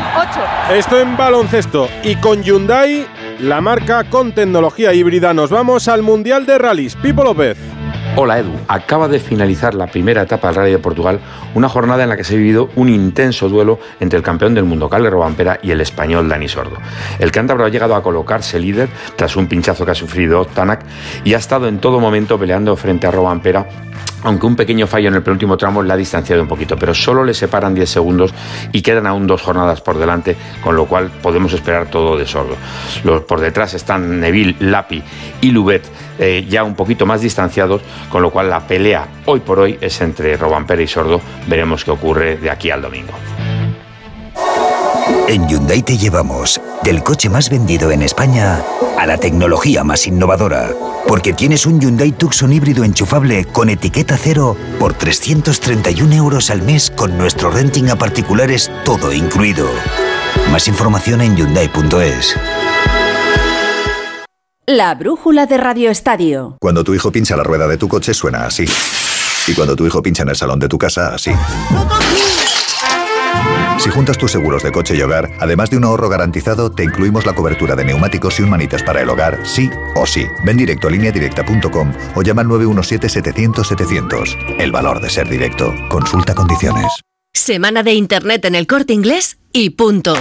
8. 0.68 0.74
Esto 0.74 1.00
en 1.00 1.16
baloncesto 1.16 1.88
y 2.02 2.16
con 2.16 2.42
Hyundai, 2.42 3.06
la 3.38 3.62
marca 3.62 4.04
con 4.04 4.32
tecnología 4.32 4.92
híbrida. 4.92 5.32
Nos 5.32 5.48
vamos 5.48 5.88
al 5.88 6.02
Mundial 6.02 6.44
de 6.44 6.58
Rallys. 6.58 6.94
Pipo 6.94 7.24
López. 7.24 7.81
Hola 8.14 8.38
Edu, 8.38 8.52
acaba 8.68 9.08
de 9.08 9.18
finalizar 9.18 9.72
la 9.72 9.86
primera 9.86 10.20
etapa 10.20 10.48
del 10.48 10.56
Rally 10.56 10.72
de 10.72 10.78
Portugal, 10.78 11.18
una 11.54 11.70
jornada 11.70 12.02
en 12.02 12.10
la 12.10 12.16
que 12.18 12.24
se 12.24 12.34
ha 12.34 12.36
vivido 12.36 12.68
un 12.76 12.90
intenso 12.90 13.48
duelo 13.48 13.78
entre 14.00 14.18
el 14.18 14.22
campeón 14.22 14.52
del 14.54 14.64
mundo 14.64 14.90
Carles 14.90 15.10
Robampera 15.10 15.58
y 15.62 15.70
el 15.70 15.80
español 15.80 16.28
Dani 16.28 16.46
Sordo. 16.46 16.76
El 17.18 17.32
cántabro 17.32 17.64
ha 17.64 17.70
llegado 17.70 17.94
a 17.94 18.02
colocarse 18.02 18.60
líder 18.60 18.90
tras 19.16 19.34
un 19.36 19.46
pinchazo 19.46 19.86
que 19.86 19.92
ha 19.92 19.94
sufrido 19.94 20.44
Tanak 20.44 20.84
y 21.24 21.32
ha 21.32 21.38
estado 21.38 21.68
en 21.68 21.78
todo 21.78 22.00
momento 22.00 22.38
peleando 22.38 22.76
frente 22.76 23.06
a 23.06 23.10
Robampera 23.10 23.66
aunque 24.24 24.46
un 24.46 24.56
pequeño 24.56 24.86
fallo 24.86 25.08
en 25.08 25.14
el 25.14 25.22
penúltimo 25.22 25.56
tramo 25.56 25.82
le 25.82 25.92
ha 25.92 25.96
distanciado 25.96 26.42
un 26.42 26.48
poquito, 26.48 26.76
pero 26.76 26.94
solo 26.94 27.24
le 27.24 27.34
separan 27.34 27.74
10 27.74 27.88
segundos 27.88 28.32
y 28.72 28.82
quedan 28.82 29.06
aún 29.06 29.26
dos 29.26 29.42
jornadas 29.42 29.80
por 29.80 29.98
delante, 29.98 30.36
con 30.62 30.76
lo 30.76 30.86
cual 30.86 31.10
podemos 31.10 31.52
esperar 31.52 31.88
todo 31.88 32.16
de 32.16 32.26
sordo. 32.26 32.56
Los, 33.04 33.22
por 33.22 33.40
detrás 33.40 33.74
están 33.74 34.20
Neville, 34.20 34.56
Lapi 34.60 35.02
y 35.40 35.50
Lubet, 35.50 35.82
eh, 36.18 36.46
ya 36.48 36.64
un 36.64 36.74
poquito 36.74 37.06
más 37.06 37.20
distanciados, 37.20 37.82
con 38.10 38.22
lo 38.22 38.30
cual 38.30 38.50
la 38.50 38.66
pelea 38.66 39.06
hoy 39.26 39.40
por 39.40 39.60
hoy 39.60 39.78
es 39.80 40.00
entre 40.00 40.36
Robampera 40.36 40.82
y 40.82 40.88
Sordo. 40.88 41.20
Veremos 41.46 41.84
qué 41.84 41.90
ocurre 41.90 42.36
de 42.36 42.50
aquí 42.50 42.70
al 42.70 42.82
domingo. 42.82 43.12
En 45.28 45.48
Hyundai 45.48 45.82
te 45.82 45.96
llevamos 45.96 46.60
del 46.82 47.02
coche 47.02 47.28
más 47.28 47.48
vendido 47.48 47.90
en 47.90 48.02
España 48.02 48.62
a 48.98 49.06
la 49.06 49.18
tecnología 49.18 49.84
más 49.84 50.06
innovadora. 50.06 50.70
Porque 51.06 51.32
tienes 51.32 51.66
un 51.66 51.80
Hyundai 51.80 52.12
Tucson 52.12 52.52
híbrido 52.52 52.84
enchufable 52.84 53.44
con 53.46 53.68
etiqueta 53.68 54.16
cero 54.16 54.56
por 54.78 54.94
331 54.94 56.14
euros 56.14 56.50
al 56.50 56.62
mes 56.62 56.90
con 56.90 57.16
nuestro 57.18 57.50
renting 57.50 57.88
a 57.90 57.96
particulares 57.96 58.70
todo 58.84 59.12
incluido. 59.12 59.68
Más 60.50 60.68
información 60.68 61.20
en 61.20 61.36
Hyundai.es. 61.36 62.36
La 64.66 64.94
brújula 64.94 65.46
de 65.46 65.56
Radio 65.56 65.90
Estadio. 65.90 66.56
Cuando 66.60 66.84
tu 66.84 66.94
hijo 66.94 67.10
pincha 67.10 67.36
la 67.36 67.42
rueda 67.42 67.66
de 67.66 67.76
tu 67.76 67.88
coche 67.88 68.14
suena 68.14 68.46
así. 68.46 68.64
Y 69.48 69.54
cuando 69.54 69.74
tu 69.74 69.84
hijo 69.84 70.00
pincha 70.00 70.22
en 70.22 70.28
el 70.28 70.36
salón 70.36 70.60
de 70.60 70.68
tu 70.68 70.78
casa, 70.78 71.12
así. 71.12 71.32
Si 73.78 73.90
juntas 73.90 74.16
tus 74.16 74.30
seguros 74.30 74.62
de 74.62 74.70
coche 74.70 74.94
y 74.94 75.02
hogar, 75.02 75.28
además 75.40 75.70
de 75.70 75.78
un 75.78 75.84
ahorro 75.84 76.08
garantizado, 76.08 76.70
te 76.70 76.84
incluimos 76.84 77.26
la 77.26 77.34
cobertura 77.34 77.74
de 77.74 77.86
neumáticos 77.86 78.38
y 78.38 78.44
un 78.44 78.50
manitas 78.50 78.84
para 78.84 79.02
el 79.02 79.10
hogar, 79.10 79.40
sí 79.44 79.68
o 79.96 80.06
sí. 80.06 80.28
Ven 80.44 80.58
directo 80.58 80.86
a 80.86 80.92
lineadirecta.com 80.92 81.92
o 82.14 82.22
llama 82.22 82.42
al 82.42 82.48
917-700-700. 82.48 84.60
El 84.60 84.70
valor 84.70 85.00
de 85.00 85.10
ser 85.10 85.28
directo. 85.28 85.74
Consulta 85.88 86.36
condiciones. 86.36 86.86
Semana 87.34 87.82
de 87.82 87.94
Internet 87.94 88.44
en 88.44 88.54
el 88.54 88.68
corte 88.68 88.92
inglés 88.92 89.38
y 89.52 89.70
punto. 89.70 90.14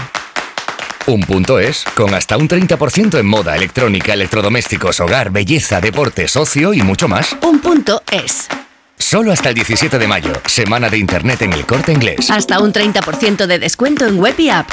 Un 1.12 1.20
punto 1.20 1.60
es, 1.60 1.84
con 1.94 2.14
hasta 2.14 2.38
un 2.38 2.48
30% 2.48 3.20
en 3.20 3.26
moda, 3.26 3.54
electrónica, 3.58 4.14
electrodomésticos, 4.14 5.02
hogar, 5.02 5.30
belleza, 5.30 5.82
deportes, 5.82 6.38
ocio 6.38 6.74
y 6.74 6.84
mucho 6.84 7.10
más. 7.10 7.36
Un 7.42 7.60
punto 7.60 8.02
es. 8.10 8.48
Solo 8.98 9.34
hasta 9.34 9.50
el 9.50 9.56
17 9.56 10.00
de 10.00 10.08
mayo, 10.08 10.32
semana 10.46 10.90
de 10.90 10.98
Internet 10.98 11.42
en 11.42 11.52
el 11.52 11.66
corte 11.66 11.92
inglés. 11.92 12.32
Hasta 12.32 12.62
un 12.62 12.72
30% 12.72 13.46
de 13.46 13.60
descuento 13.60 14.06
en 14.06 14.20
web 14.20 14.36
y 14.40 14.52
app. 14.52 14.70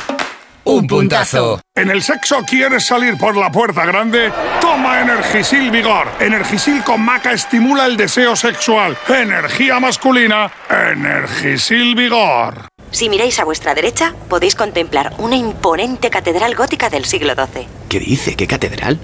Un 0.63 0.87
puntazo. 0.87 1.61
¿En 1.75 1.91
el 1.91 2.03
sexo 2.03 2.45
quieres 2.47 2.87
salir 2.87 3.19
por 3.19 3.37
la 3.37 3.51
puerta 3.51 3.85
grande? 3.85 4.31
Toma 4.61 5.01
Energisil 5.01 5.73
Vigor. 5.73 6.07
Energisil 6.21 6.85
con 6.85 7.01
maca 7.01 7.33
estimula 7.33 7.85
el 7.87 7.97
deseo 7.97 8.37
sexual. 8.37 8.97
Energía 9.09 9.81
masculina. 9.81 10.53
Energisil 10.71 11.97
Vigor. 11.97 12.69
Si 12.91 13.09
miráis 13.09 13.39
a 13.39 13.45
vuestra 13.45 13.75
derecha, 13.75 14.15
podéis 14.29 14.55
contemplar 14.55 15.15
una 15.19 15.37
imponente 15.37 16.11
catedral 16.11 16.55
gótica 16.55 16.91
del 16.91 17.05
siglo 17.05 17.35
XII. 17.35 17.67
¿Qué 17.89 18.01
dice? 18.01 18.35
¿Qué 18.35 18.47
catedral? 18.47 18.99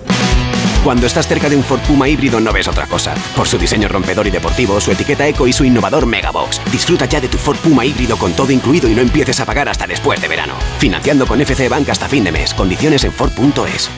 Cuando 0.84 1.06
estás 1.06 1.26
cerca 1.26 1.48
de 1.48 1.56
un 1.56 1.64
Ford 1.64 1.80
Puma 1.80 2.08
híbrido 2.08 2.40
no 2.40 2.52
ves 2.52 2.68
otra 2.68 2.86
cosa. 2.86 3.14
Por 3.34 3.48
su 3.48 3.56
diseño 3.56 3.88
rompedor 3.88 4.26
y 4.26 4.30
deportivo, 4.30 4.78
su 4.80 4.92
etiqueta 4.92 5.26
eco 5.26 5.46
y 5.46 5.52
su 5.52 5.64
innovador 5.64 6.04
Megabox. 6.04 6.60
Disfruta 6.70 7.06
ya 7.06 7.20
de 7.20 7.28
tu 7.28 7.38
Ford 7.38 7.56
Puma 7.56 7.86
híbrido 7.86 8.18
con 8.18 8.34
todo 8.34 8.52
incluido 8.52 8.88
y 8.88 8.94
no 8.94 9.00
empieces 9.00 9.40
a 9.40 9.46
pagar 9.46 9.68
hasta 9.68 9.86
después 9.86 10.20
de 10.20 10.28
verano. 10.28 10.54
Financiando 10.78 11.26
con 11.26 11.40
FC 11.40 11.68
Bank 11.70 11.88
hasta 11.88 12.08
fin 12.08 12.24
de 12.24 12.32
mes. 12.32 12.52
Condiciones 12.52 13.04
en 13.04 13.12
Ford.es. 13.12 13.88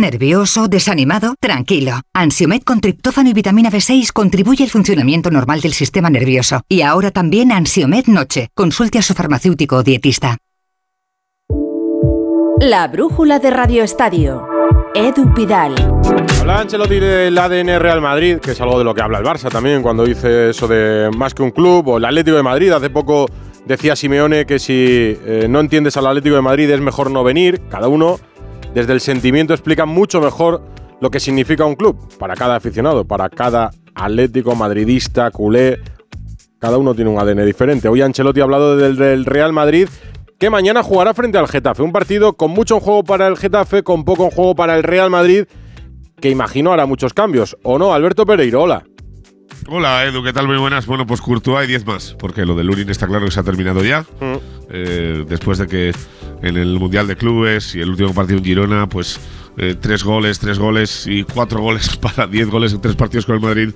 ¿Nervioso? 0.00 0.68
¿Desanimado? 0.68 1.34
Tranquilo. 1.40 2.00
Ansiomed 2.14 2.62
con 2.62 2.80
triptófano 2.80 3.30
y 3.30 3.32
vitamina 3.32 3.70
B6 3.70 4.12
contribuye 4.12 4.64
al 4.64 4.70
funcionamiento 4.70 5.30
normal 5.30 5.60
del 5.60 5.72
sistema 5.72 6.10
nervioso. 6.10 6.62
Y 6.68 6.82
ahora 6.82 7.10
también 7.10 7.52
Ansiomed 7.52 8.06
Noche. 8.06 8.48
Consulte 8.54 8.98
a 8.98 9.02
su 9.02 9.14
farmacéutico 9.14 9.76
o 9.76 9.82
dietista. 9.82 10.38
La 12.60 12.88
brújula 12.88 13.38
de 13.38 13.50
Radio 13.50 13.84
Estadio. 13.84 14.44
Edu 14.94 15.32
Pidal. 15.32 15.74
Habla 16.40 16.60
Ancelotti 16.60 16.98
del 16.98 17.38
ADN 17.38 17.78
Real 17.78 18.00
Madrid, 18.00 18.38
que 18.38 18.52
es 18.52 18.60
algo 18.60 18.78
de 18.78 18.84
lo 18.84 18.94
que 18.94 19.02
habla 19.02 19.18
el 19.18 19.24
Barça 19.24 19.48
también, 19.48 19.82
cuando 19.82 20.04
dice 20.04 20.50
eso 20.50 20.66
de 20.66 21.10
más 21.16 21.34
que 21.34 21.42
un 21.42 21.52
club, 21.52 21.86
o 21.86 21.98
el 21.98 22.04
Atlético 22.04 22.36
de 22.36 22.42
Madrid. 22.42 22.72
Hace 22.72 22.90
poco 22.90 23.26
decía 23.64 23.94
Simeone 23.94 24.44
que 24.44 24.58
si 24.58 24.74
eh, 25.24 25.46
no 25.48 25.60
entiendes 25.60 25.96
al 25.96 26.06
Atlético 26.06 26.34
de 26.34 26.42
Madrid 26.42 26.70
es 26.70 26.80
mejor 26.80 27.10
no 27.10 27.22
venir. 27.22 27.60
Cada 27.68 27.86
uno, 27.86 28.18
desde 28.78 28.92
el 28.92 29.00
sentimiento, 29.00 29.52
explica 29.54 29.86
mucho 29.86 30.20
mejor 30.20 30.62
lo 31.00 31.10
que 31.10 31.18
significa 31.18 31.64
un 31.64 31.74
club 31.74 31.98
para 32.16 32.34
cada 32.34 32.54
aficionado, 32.54 33.04
para 33.04 33.28
cada 33.28 33.72
atlético, 33.92 34.54
madridista, 34.54 35.32
culé. 35.32 35.80
Cada 36.60 36.78
uno 36.78 36.94
tiene 36.94 37.10
un 37.10 37.18
ADN 37.18 37.44
diferente. 37.44 37.88
Hoy 37.88 38.02
Ancelotti 38.02 38.38
ha 38.40 38.44
hablado 38.44 38.76
del, 38.76 38.96
del 38.96 39.24
Real 39.24 39.52
Madrid 39.52 39.88
que 40.38 40.48
mañana 40.48 40.84
jugará 40.84 41.12
frente 41.12 41.38
al 41.38 41.48
Getafe. 41.48 41.82
Un 41.82 41.90
partido 41.90 42.34
con 42.34 42.52
mucho 42.52 42.76
en 42.76 42.80
juego 42.80 43.02
para 43.02 43.26
el 43.26 43.36
Getafe, 43.36 43.82
con 43.82 44.04
poco 44.04 44.24
en 44.24 44.30
juego 44.30 44.54
para 44.54 44.76
el 44.76 44.84
Real 44.84 45.10
Madrid, 45.10 45.46
que 46.20 46.30
imagino 46.30 46.72
hará 46.72 46.86
muchos 46.86 47.12
cambios. 47.12 47.56
¿O 47.64 47.78
no? 47.78 47.92
Alberto 47.92 48.24
Pereiro, 48.26 48.62
hola. 48.62 48.84
Hola 49.68 50.04
Edu, 50.06 50.22
¿qué 50.22 50.32
tal? 50.32 50.46
Muy 50.46 50.56
buenas. 50.56 50.86
Bueno, 50.86 51.04
pues 51.04 51.20
Courtois 51.20 51.58
hay 51.58 51.66
10 51.66 51.84
más, 51.84 52.14
porque 52.16 52.46
lo 52.46 52.54
de 52.54 52.62
Lurin 52.62 52.88
está 52.90 53.08
claro 53.08 53.24
que 53.24 53.32
se 53.32 53.40
ha 53.40 53.42
terminado 53.42 53.82
ya. 53.82 54.06
Eh, 54.70 55.24
después 55.26 55.58
de 55.58 55.66
que 55.66 55.92
en 56.42 56.56
el 56.56 56.78
Mundial 56.78 57.06
de 57.06 57.16
Clubes 57.16 57.74
y 57.74 57.80
el 57.80 57.90
último 57.90 58.12
partido 58.12 58.38
en 58.38 58.44
Girona, 58.44 58.88
pues 58.88 59.18
eh, 59.56 59.74
tres 59.80 60.04
goles, 60.04 60.38
tres 60.38 60.58
goles 60.58 61.06
y 61.06 61.24
cuatro 61.24 61.60
goles 61.60 61.96
para 62.00 62.26
10 62.26 62.48
goles 62.48 62.72
en 62.72 62.80
tres 62.80 62.94
partidos 62.94 63.26
con 63.26 63.36
el 63.36 63.40
Madrid 63.40 63.70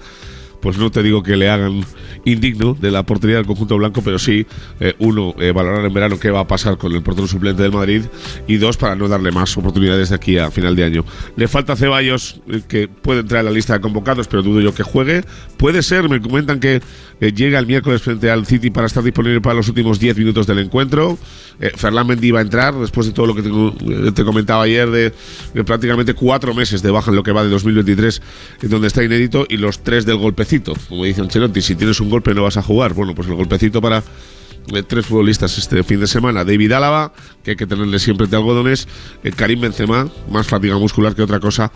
pues 0.62 0.78
no 0.78 0.90
te 0.90 1.02
digo 1.02 1.22
que 1.22 1.36
le 1.36 1.50
hagan 1.50 1.84
indigno 2.24 2.74
de 2.80 2.90
la 2.92 3.02
portería 3.02 3.36
del 3.36 3.46
conjunto 3.46 3.76
blanco, 3.76 4.00
pero 4.02 4.18
sí, 4.18 4.46
eh, 4.78 4.94
uno, 5.00 5.34
eh, 5.38 5.50
valorar 5.50 5.84
en 5.84 5.92
verano 5.92 6.18
qué 6.20 6.30
va 6.30 6.40
a 6.40 6.46
pasar 6.46 6.78
con 6.78 6.92
el 6.92 7.02
portero 7.02 7.26
suplente 7.26 7.62
del 7.62 7.72
Madrid, 7.72 8.02
y 8.46 8.56
dos, 8.56 8.76
para 8.76 8.94
no 8.94 9.08
darle 9.08 9.32
más 9.32 9.56
oportunidades 9.56 10.10
de 10.10 10.14
aquí 10.14 10.38
a 10.38 10.50
final 10.52 10.76
de 10.76 10.84
año. 10.84 11.04
Le 11.36 11.48
falta 11.48 11.74
Ceballos, 11.74 12.40
eh, 12.48 12.62
que 12.66 12.86
puede 12.86 13.20
entrar 13.20 13.40
en 13.40 13.46
la 13.46 13.50
lista 13.52 13.74
de 13.74 13.80
convocados, 13.80 14.28
pero 14.28 14.42
dudo 14.42 14.60
yo 14.60 14.72
que 14.72 14.84
juegue. 14.84 15.24
Puede 15.56 15.82
ser, 15.82 16.08
me 16.08 16.20
comentan 16.20 16.60
que 16.60 16.80
llega 17.20 17.58
el 17.58 17.66
miércoles 17.66 18.02
frente 18.02 18.30
al 18.30 18.46
City 18.46 18.70
para 18.70 18.86
estar 18.86 19.02
disponible 19.02 19.40
para 19.40 19.54
los 19.56 19.68
últimos 19.68 19.98
10 19.98 20.16
minutos 20.18 20.46
del 20.46 20.60
encuentro. 20.60 21.18
Ferland 21.76 22.08
Mendy 22.08 22.32
va 22.32 22.40
a 22.40 22.42
entrar 22.42 22.74
después 22.74 23.06
de 23.06 23.12
todo 23.12 23.26
lo 23.26 23.34
que 23.34 23.42
te, 23.42 24.12
te 24.12 24.24
comentaba 24.24 24.64
ayer, 24.64 24.90
de, 24.90 25.12
de, 25.54 25.64
prácticamente 25.64 26.14
cuatro 26.14 26.52
meses 26.54 26.82
de 26.82 26.90
baja 26.90 27.10
en 27.10 27.16
lo 27.16 27.22
que 27.22 27.30
va 27.30 27.44
de 27.44 27.50
2023, 27.50 28.22
en 28.62 28.70
donde 28.70 28.88
está 28.88 29.04
inédito, 29.04 29.46
y 29.48 29.56
los 29.56 29.84
tres 29.84 30.04
del 30.04 30.16
como 30.60 31.04
dice 31.04 31.20
Ancelotti, 31.20 31.62
si 31.62 31.74
tienes 31.74 32.00
un 32.00 32.10
golpe 32.10 32.34
no 32.34 32.42
vas 32.42 32.56
a 32.56 32.62
jugar. 32.62 32.94
Bueno, 32.94 33.14
pues 33.14 33.28
el 33.28 33.34
golpecito 33.34 33.80
para 33.80 34.02
eh, 34.72 34.82
tres 34.82 35.06
futbolistas 35.06 35.56
este 35.58 35.82
fin 35.82 36.00
de 36.00 36.06
semana. 36.06 36.44
David 36.44 36.72
Álava, 36.72 37.12
que 37.42 37.52
hay 37.52 37.56
que 37.56 37.66
tenerle 37.66 37.98
siempre 37.98 38.26
de 38.26 38.36
algodones. 38.36 38.88
Eh, 39.24 39.32
Karim 39.32 39.60
Benzema, 39.60 40.08
más 40.30 40.46
fatiga 40.46 40.76
muscular 40.78 41.14
que 41.14 41.22
otra 41.22 41.40
cosa. 41.40 41.72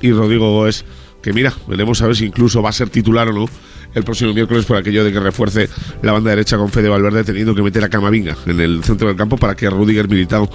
Y 0.00 0.12
Rodrigo 0.12 0.50
Goes, 0.52 0.84
que 1.22 1.32
mira, 1.32 1.52
veremos 1.68 2.02
a 2.02 2.06
ver 2.06 2.16
si 2.16 2.26
incluso 2.26 2.62
va 2.62 2.70
a 2.70 2.72
ser 2.72 2.90
titular 2.90 3.28
o 3.28 3.32
no 3.32 3.46
el 3.94 4.02
próximo 4.02 4.34
miércoles 4.34 4.64
por 4.64 4.76
aquello 4.76 5.04
de 5.04 5.12
que 5.12 5.20
refuerce 5.20 5.68
la 6.02 6.10
banda 6.10 6.30
derecha 6.30 6.56
con 6.56 6.68
Fede 6.68 6.88
Valverde 6.88 7.22
teniendo 7.22 7.54
que 7.54 7.62
meter 7.62 7.84
a 7.84 7.88
Camavinga 7.88 8.36
en 8.46 8.60
el 8.60 8.82
centro 8.82 9.06
del 9.06 9.16
campo 9.16 9.36
para 9.36 9.54
que 9.54 9.70
Rudiger 9.70 10.08
Militao 10.08 10.50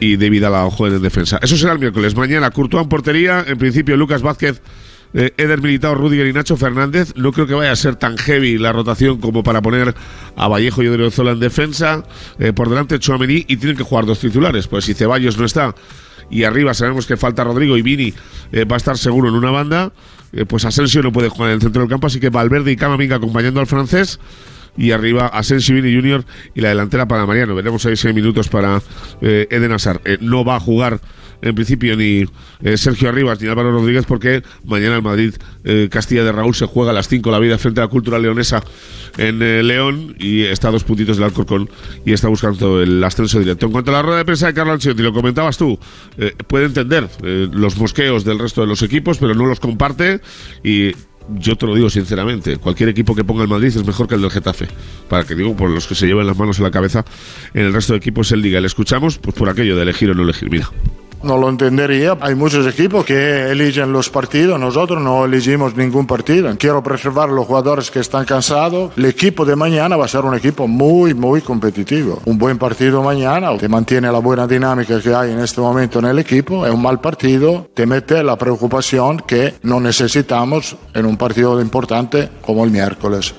y 0.00 0.16
David 0.16 0.44
Álava 0.44 0.70
jueguen 0.70 0.96
en 0.96 1.02
defensa. 1.02 1.38
Eso 1.42 1.58
será 1.58 1.74
el 1.74 1.78
miércoles. 1.78 2.16
Mañana 2.16 2.50
Courtois 2.50 2.82
en 2.82 2.88
portería, 2.88 3.44
en 3.46 3.58
principio 3.58 3.98
Lucas 3.98 4.22
Vázquez 4.22 4.62
eh, 5.12 5.32
Eder 5.36 5.60
Militao, 5.60 5.94
Rudiger 5.94 6.26
y 6.26 6.32
Nacho 6.32 6.56
Fernández. 6.56 7.12
No 7.16 7.32
creo 7.32 7.46
que 7.46 7.54
vaya 7.54 7.72
a 7.72 7.76
ser 7.76 7.96
tan 7.96 8.16
heavy 8.16 8.58
la 8.58 8.72
rotación 8.72 9.18
como 9.18 9.42
para 9.42 9.60
poner 9.62 9.94
a 10.36 10.48
Vallejo 10.48 10.82
y 10.82 10.88
Odriozola 10.88 11.32
en 11.32 11.40
defensa. 11.40 12.04
Eh, 12.38 12.52
por 12.52 12.68
delante 12.68 12.98
Chouameni 12.98 13.44
y 13.48 13.56
tienen 13.56 13.76
que 13.76 13.82
jugar 13.82 14.06
dos 14.06 14.20
titulares. 14.20 14.68
Pues 14.68 14.84
si 14.84 14.94
Ceballos 14.94 15.38
no 15.38 15.44
está 15.44 15.74
y 16.30 16.44
arriba 16.44 16.74
sabemos 16.74 17.06
que 17.06 17.16
falta 17.16 17.42
Rodrigo 17.42 17.76
y 17.76 17.82
Vini 17.82 18.14
eh, 18.52 18.64
va 18.64 18.76
a 18.76 18.78
estar 18.78 18.96
seguro 18.96 19.28
en 19.28 19.34
una 19.34 19.50
banda, 19.50 19.92
pues 20.46 20.64
Asensio 20.64 21.02
no 21.02 21.10
puede 21.10 21.28
jugar 21.28 21.50
en 21.50 21.56
el 21.56 21.60
centro 21.60 21.82
del 21.82 21.90
campo, 21.90 22.06
así 22.06 22.20
que 22.20 22.28
Valverde 22.28 22.70
y 22.70 22.76
Camavinga 22.76 23.16
acompañando 23.16 23.58
al 23.58 23.66
francés 23.66 24.20
y 24.76 24.92
arriba 24.92 25.26
Asensio 25.26 25.74
Vini 25.74 25.92
Junior 25.92 26.24
y 26.54 26.60
la 26.60 26.68
delantera 26.68 27.08
para 27.08 27.26
Mariano. 27.26 27.56
Veremos 27.56 27.84
ahí 27.84 27.96
seis 27.96 28.14
minutos 28.14 28.48
para 28.48 28.80
Eden 29.20 29.72
Hazard. 29.72 30.02
no 30.20 30.44
va 30.44 30.54
a 30.54 30.60
jugar 30.60 31.00
en 31.42 31.54
principio 31.54 31.96
ni 31.96 32.24
eh, 32.62 32.76
Sergio 32.76 33.08
Arribas 33.08 33.40
ni 33.40 33.48
Álvaro 33.48 33.72
Rodríguez 33.72 34.04
porque 34.06 34.42
mañana 34.64 34.96
el 34.96 35.02
Madrid 35.02 35.34
eh, 35.64 35.88
Castilla 35.90 36.24
de 36.24 36.32
Raúl 36.32 36.54
se 36.54 36.66
juega 36.66 36.90
a 36.90 36.94
las 36.94 37.08
5 37.08 37.30
la 37.30 37.38
vida 37.38 37.58
frente 37.58 37.80
a 37.80 37.84
la 37.84 37.90
cultura 37.90 38.18
leonesa 38.18 38.62
en 39.18 39.42
eh, 39.42 39.62
León 39.62 40.16
y 40.18 40.42
está 40.42 40.68
a 40.68 40.70
dos 40.70 40.84
puntitos 40.84 41.16
del 41.16 41.24
Alcorcón 41.24 41.68
y 42.04 42.12
está 42.12 42.28
buscando 42.28 42.80
el 42.82 43.02
ascenso 43.02 43.38
directo. 43.38 43.66
En 43.66 43.72
cuanto 43.72 43.90
a 43.90 43.94
la 43.94 44.02
rueda 44.02 44.18
de 44.18 44.24
prensa 44.24 44.46
de 44.46 44.54
Carlos 44.54 44.74
Ancelotti, 44.74 45.02
lo 45.02 45.12
comentabas 45.12 45.56
tú, 45.56 45.78
puede 46.46 46.66
entender 46.66 47.08
los 47.22 47.76
mosqueos 47.76 48.24
del 48.24 48.38
resto 48.38 48.60
de 48.60 48.66
los 48.66 48.82
equipos, 48.82 49.18
pero 49.18 49.34
no 49.34 49.46
los 49.46 49.60
comparte 49.60 50.20
y 50.62 50.92
yo 51.38 51.56
te 51.56 51.66
lo 51.66 51.74
digo 51.74 51.90
sinceramente, 51.90 52.56
cualquier 52.56 52.88
equipo 52.88 53.14
que 53.14 53.24
ponga 53.24 53.42
el 53.42 53.48
Madrid 53.48 53.68
es 53.68 53.86
mejor 53.86 54.08
que 54.08 54.14
el 54.14 54.22
del 54.22 54.30
Getafe. 54.30 54.68
Para 55.08 55.24
que 55.24 55.34
digo, 55.34 55.56
por 55.56 55.70
los 55.70 55.86
que 55.86 55.94
se 55.94 56.06
lleven 56.06 56.26
las 56.26 56.38
manos 56.38 56.58
en 56.58 56.64
la 56.64 56.70
cabeza 56.70 57.04
en 57.54 57.66
el 57.66 57.72
resto 57.72 57.92
de 57.92 57.98
equipos, 57.98 58.32
el 58.32 58.42
diga, 58.42 58.60
le 58.60 58.66
escuchamos, 58.66 59.18
pues 59.18 59.36
por 59.36 59.48
aquello 59.48 59.76
de 59.76 59.82
elegir 59.82 60.10
o 60.10 60.14
no 60.14 60.22
elegir. 60.22 60.50
Mira 60.50 60.70
no 61.22 61.38
lo 61.38 61.48
entendería. 61.48 62.16
Hay 62.20 62.34
muchos 62.34 62.66
equipos 62.66 63.04
que 63.04 63.50
eligen 63.50 63.92
los 63.92 64.10
partidos, 64.10 64.58
nosotros 64.58 65.02
no 65.02 65.24
elegimos 65.24 65.76
ningún 65.76 66.06
partido. 66.06 66.54
Quiero 66.58 66.82
preservar 66.82 67.28
los 67.28 67.46
jugadores 67.46 67.90
que 67.90 68.00
están 68.00 68.24
cansados. 68.24 68.92
El 68.96 69.06
equipo 69.06 69.44
de 69.44 69.56
mañana 69.56 69.96
va 69.96 70.04
a 70.04 70.08
ser 70.08 70.24
un 70.24 70.34
equipo 70.34 70.66
muy, 70.66 71.14
muy 71.14 71.40
competitivo. 71.40 72.20
Un 72.24 72.38
buen 72.38 72.58
partido 72.58 73.02
mañana 73.02 73.56
te 73.56 73.68
mantiene 73.68 74.10
la 74.10 74.18
buena 74.18 74.46
dinámica 74.46 75.00
que 75.00 75.14
hay 75.14 75.32
en 75.32 75.40
este 75.40 75.60
momento 75.60 75.98
en 75.98 76.06
el 76.06 76.18
equipo. 76.18 76.66
Es 76.66 76.72
un 76.72 76.82
mal 76.82 77.00
partido, 77.00 77.68
te 77.74 77.86
mete 77.86 78.22
la 78.22 78.36
preocupación 78.36 79.18
que 79.26 79.54
no 79.62 79.80
necesitamos 79.80 80.76
en 80.94 81.06
un 81.06 81.16
partido 81.16 81.60
importante 81.60 82.28
como 82.40 82.64
el 82.64 82.70
miércoles. 82.70 83.34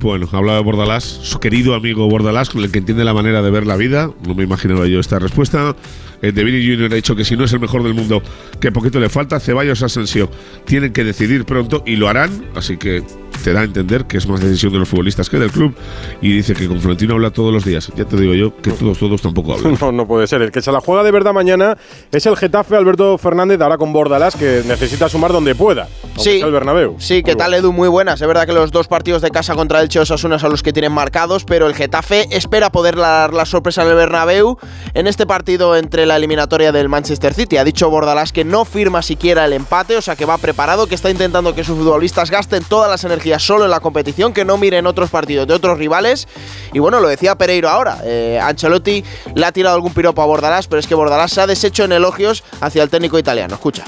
Bueno, 0.00 0.28
hablaba 0.32 0.58
de 0.58 0.64
Bordalás, 0.64 1.04
su 1.04 1.40
querido 1.40 1.74
amigo 1.74 2.08
Bordalás, 2.08 2.50
con 2.50 2.62
el 2.62 2.70
que 2.70 2.78
entiende 2.78 3.04
la 3.04 3.14
manera 3.14 3.40
de 3.40 3.50
ver 3.50 3.66
la 3.66 3.76
vida. 3.76 4.10
No 4.26 4.34
me 4.34 4.44
imaginaba 4.44 4.86
yo 4.86 5.00
esta 5.00 5.18
respuesta. 5.18 5.74
Eh, 6.22 6.32
de 6.32 6.44
Vini 6.44 6.58
Junior 6.66 6.92
ha 6.92 6.96
dicho 6.96 7.14
que 7.14 7.24
si 7.24 7.36
no 7.36 7.44
es 7.44 7.52
el 7.52 7.60
mejor 7.60 7.82
del 7.82 7.94
mundo, 7.94 8.22
que 8.60 8.72
poquito 8.72 9.00
le 9.00 9.08
falta. 9.08 9.40
Ceballos 9.40 9.82
Asensio 9.82 10.30
tienen 10.64 10.92
que 10.92 11.04
decidir 11.04 11.44
pronto 11.44 11.82
y 11.86 11.96
lo 11.96 12.08
harán, 12.08 12.46
así 12.54 12.76
que 12.76 13.02
te 13.44 13.52
da 13.52 13.60
a 13.60 13.64
entender 13.64 14.06
que 14.06 14.16
es 14.16 14.26
más 14.26 14.40
decisión 14.40 14.72
de 14.72 14.78
los 14.78 14.88
futbolistas 14.88 15.30
que 15.30 15.38
del 15.38 15.50
club 15.50 15.74
y 16.20 16.32
dice 16.32 16.54
que 16.54 16.66
con 16.66 16.80
Florentino 16.80 17.14
habla 17.14 17.30
todos 17.30 17.52
los 17.52 17.64
días. 17.64 17.92
Ya 17.96 18.04
te 18.04 18.16
digo 18.16 18.34
yo 18.34 18.56
que 18.56 18.70
todos, 18.70 18.98
todos 18.98 19.22
tampoco 19.22 19.54
hablan. 19.54 19.76
No, 19.86 19.92
no 19.92 20.06
puede 20.06 20.26
ser. 20.26 20.42
El 20.42 20.50
que 20.50 20.62
se 20.62 20.72
la 20.72 20.80
juega 20.80 21.02
de 21.02 21.10
verdad 21.10 21.32
mañana 21.32 21.76
es 22.10 22.26
el 22.26 22.36
Getafe 22.36 22.76
Alberto 22.76 23.18
Fernández, 23.18 23.60
ahora 23.60 23.76
con 23.76 23.92
Bordalás, 23.92 24.34
que 24.34 24.62
necesita 24.66 25.08
sumar 25.08 25.32
donde 25.32 25.54
pueda. 25.54 25.86
Sí, 26.16 26.40
el 26.40 26.50
Bernabéu. 26.50 26.96
Sí, 26.98 27.22
¿qué 27.22 27.36
tal 27.36 27.52
Edu? 27.54 27.72
Muy 27.72 27.88
buenas. 27.88 28.20
Es 28.20 28.26
verdad 28.26 28.46
que 28.46 28.52
los 28.52 28.72
dos 28.72 28.88
partidos 28.88 29.22
de 29.22 29.30
casa 29.30 29.54
contra 29.54 29.82
el 29.82 29.88
Chelsea 29.88 30.16
son 30.16 30.30
los 30.30 30.62
que 30.62 30.72
tienen 30.72 30.92
marcados, 30.92 31.44
pero 31.44 31.66
el 31.66 31.74
Getafe 31.74 32.26
espera 32.30 32.70
poder 32.72 32.96
dar 32.96 33.34
la 33.34 33.44
sorpresa 33.44 33.82
en 33.82 33.88
el 33.88 33.94
Bernabéu 33.94 34.58
en 34.94 35.06
este 35.06 35.26
partido 35.26 35.76
entre 35.76 36.05
la 36.06 36.16
eliminatoria 36.16 36.72
del 36.72 36.88
Manchester 36.88 37.34
City. 37.34 37.56
Ha 37.56 37.64
dicho 37.64 37.90
Bordalás 37.90 38.32
que 38.32 38.44
no 38.44 38.64
firma 38.64 39.02
siquiera 39.02 39.44
el 39.44 39.52
empate, 39.52 39.96
o 39.96 40.02
sea 40.02 40.16
que 40.16 40.24
va 40.24 40.38
preparado, 40.38 40.86
que 40.86 40.94
está 40.94 41.10
intentando 41.10 41.54
que 41.54 41.64
sus 41.64 41.76
futbolistas 41.76 42.30
gasten 42.30 42.64
todas 42.64 42.90
las 42.90 43.04
energías 43.04 43.42
solo 43.42 43.64
en 43.64 43.70
la 43.70 43.80
competición, 43.80 44.32
que 44.32 44.44
no 44.44 44.56
miren 44.56 44.86
otros 44.86 45.10
partidos 45.10 45.46
de 45.46 45.54
otros 45.54 45.78
rivales. 45.78 46.28
Y 46.72 46.78
bueno, 46.78 47.00
lo 47.00 47.08
decía 47.08 47.36
Pereiro 47.36 47.68
ahora. 47.68 47.98
Eh, 48.04 48.40
Ancelotti 48.42 49.04
le 49.34 49.44
ha 49.44 49.52
tirado 49.52 49.74
algún 49.74 49.92
piropo 49.92 50.22
a 50.22 50.26
Bordalás, 50.26 50.66
pero 50.66 50.80
es 50.80 50.86
que 50.86 50.94
Bordalás 50.94 51.32
se 51.32 51.40
ha 51.40 51.46
deshecho 51.46 51.84
en 51.84 51.92
elogios 51.92 52.44
hacia 52.60 52.82
el 52.82 52.90
técnico 52.90 53.18
italiano. 53.18 53.54
Escucha. 53.54 53.84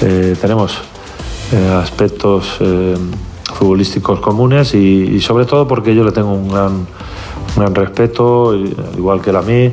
Eh, 0.00 0.36
tenemos 0.40 0.78
eh, 1.52 1.80
aspectos 1.82 2.56
eh, 2.60 2.96
futbolísticos 3.54 4.20
comunes 4.20 4.74
y, 4.74 5.20
sobre 5.20 5.44
todo 5.44 5.66
porque 5.66 5.94
yo 5.94 6.04
le 6.04 6.12
tengo 6.12 6.32
un 6.32 6.48
gran, 6.48 6.86
gran 7.56 7.74
respeto, 7.74 8.54
igual 8.96 9.20
que 9.20 9.30
él 9.30 9.36
a 9.36 9.42
mí, 9.42 9.72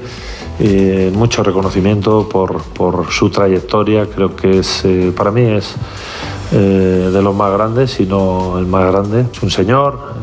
mucho 1.14 1.44
reconocimiento 1.44 2.28
por, 2.30 2.62
por, 2.62 3.12
su 3.12 3.30
trayectoria, 3.30 4.08
creo 4.08 4.36
que 4.36 4.60
es 4.60 4.84
para 5.16 5.32
mí 5.32 5.42
es 5.42 5.76
de 6.52 7.22
los 7.22 7.36
más 7.36 7.52
grandes, 7.52 7.92
si 7.92 8.06
no 8.06 8.58
el 8.58 8.66
más 8.66 8.92
grande. 8.92 9.26
Es 9.32 9.44
un 9.44 9.52
señor, 9.52 10.14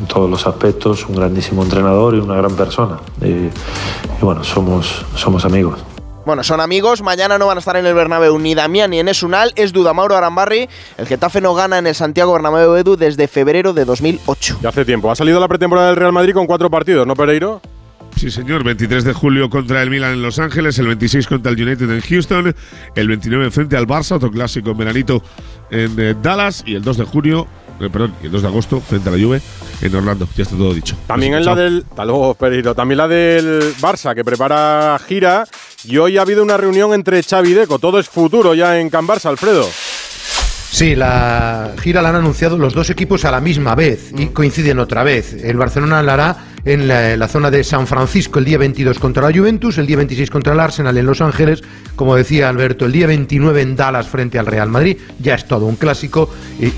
en 0.00 0.06
todos 0.06 0.30
los 0.30 0.46
aspectos, 0.46 1.06
un 1.08 1.16
grandísimo 1.16 1.62
entrenador 1.62 2.14
y 2.14 2.18
una 2.18 2.36
gran 2.36 2.54
persona. 2.54 2.98
Y, 3.20 3.26
y 3.26 3.50
bueno, 4.20 4.44
somos, 4.44 5.04
somos 5.14 5.44
amigos. 5.44 5.80
Bueno, 6.24 6.44
son 6.44 6.60
amigos. 6.60 7.02
Mañana 7.02 7.38
no 7.38 7.46
van 7.46 7.56
a 7.56 7.60
estar 7.60 7.76
en 7.76 7.86
el 7.86 7.94
Bernabéu 7.94 8.38
ni 8.38 8.54
Damián 8.54 8.90
ni 8.90 9.00
en 9.00 9.08
Esunal. 9.08 9.52
Es 9.56 9.72
Duda 9.72 9.94
Mauro 9.94 10.16
Arambarri. 10.16 10.68
El 10.98 11.06
Getafe 11.06 11.40
no 11.40 11.54
gana 11.54 11.78
en 11.78 11.86
el 11.86 11.94
Santiago 11.94 12.32
Bernabéu 12.32 12.76
Edu 12.76 12.96
desde 12.96 13.26
febrero 13.26 13.72
de 13.72 13.84
2008. 13.84 14.58
Ya 14.62 14.68
hace 14.68 14.84
tiempo. 14.84 15.10
Ha 15.10 15.16
salido 15.16 15.40
la 15.40 15.48
pretemporada 15.48 15.88
del 15.88 15.96
Real 15.96 16.12
Madrid 16.12 16.34
con 16.34 16.46
cuatro 16.46 16.70
partidos, 16.70 17.06
¿no, 17.06 17.16
Pereiro? 17.16 17.60
Sí, 18.16 18.30
señor. 18.30 18.64
23 18.64 19.04
de 19.04 19.12
julio 19.12 19.48
contra 19.48 19.82
el 19.82 19.90
Milan 19.90 20.12
en 20.12 20.22
Los 20.22 20.38
Ángeles, 20.38 20.78
el 20.78 20.86
26 20.88 21.26
contra 21.26 21.52
el 21.52 21.60
United 21.60 21.90
en 21.90 22.00
Houston, 22.00 22.54
el 22.94 23.08
29 23.08 23.50
frente 23.50 23.76
al 23.76 23.86
Barça, 23.86 24.16
otro 24.16 24.30
clásico 24.30 24.70
en 24.70 24.76
veranito 24.76 25.22
en 25.70 25.98
eh, 25.98 26.14
Dallas, 26.20 26.62
y 26.66 26.74
el 26.74 26.82
2 26.82 26.98
de 26.98 27.04
junio, 27.04 27.46
eh, 27.80 27.88
perdón, 27.90 28.14
y 28.22 28.26
el 28.26 28.32
2 28.32 28.42
de 28.42 28.48
agosto 28.48 28.80
frente 28.80 29.08
a 29.08 29.12
la 29.12 29.18
Juve 29.18 29.40
en 29.80 29.94
Orlando. 29.94 30.28
Ya 30.36 30.42
está 30.42 30.56
todo 30.56 30.74
dicho. 30.74 30.96
También 31.06 31.34
en 31.34 31.44
la 31.44 31.54
del. 31.54 31.84
Pereiro. 32.38 32.74
También 32.74 32.98
la 32.98 33.08
del 33.08 33.74
Barça, 33.80 34.14
que 34.14 34.24
prepara 34.24 34.98
gira 35.06 35.46
y 35.84 35.96
hoy 35.96 36.18
ha 36.18 36.22
habido 36.22 36.42
una 36.42 36.56
reunión 36.56 36.92
entre 36.92 37.22
Xavi 37.22 37.50
y 37.50 37.54
Deco. 37.54 37.78
Todo 37.78 37.98
es 37.98 38.08
futuro 38.08 38.54
ya 38.54 38.78
en 38.78 38.90
Can 38.90 39.06
Barça, 39.06 39.26
Alfredo. 39.26 39.66
Sí, 40.70 40.94
la 40.94 41.74
gira 41.80 42.00
la 42.00 42.10
han 42.10 42.16
anunciado 42.16 42.56
los 42.56 42.74
dos 42.74 42.90
equipos 42.90 43.24
a 43.24 43.30
la 43.30 43.40
misma 43.40 43.74
vez 43.74 44.12
y 44.16 44.26
coinciden 44.26 44.78
otra 44.78 45.02
vez. 45.02 45.34
El 45.42 45.56
Barcelona 45.56 46.02
la 46.02 46.14
hará 46.14 46.36
en 46.64 46.88
la, 46.88 47.28
zona 47.28 47.50
de 47.50 47.64
San 47.64 47.86
Francisco 47.86 48.38
el 48.38 48.44
día 48.44 48.58
22 48.58 48.98
contra 48.98 49.28
la 49.28 49.36
Juventus, 49.36 49.78
el 49.78 49.86
día 49.86 49.96
26 49.96 50.30
contra 50.30 50.52
el 50.52 50.60
Arsenal 50.60 50.96
en 50.96 51.06
Los 51.06 51.20
Ángeles, 51.20 51.62
como 51.96 52.16
decía 52.16 52.48
Alberto, 52.48 52.86
el 52.86 52.92
día 52.92 53.06
29 53.06 53.62
en 53.62 53.76
Dallas 53.76 54.08
frente 54.08 54.38
al 54.38 54.46
Real 54.46 54.68
Madrid, 54.68 54.96
ya 55.18 55.34
es 55.34 55.46
todo 55.46 55.66
un 55.66 55.76
clásico, 55.76 56.30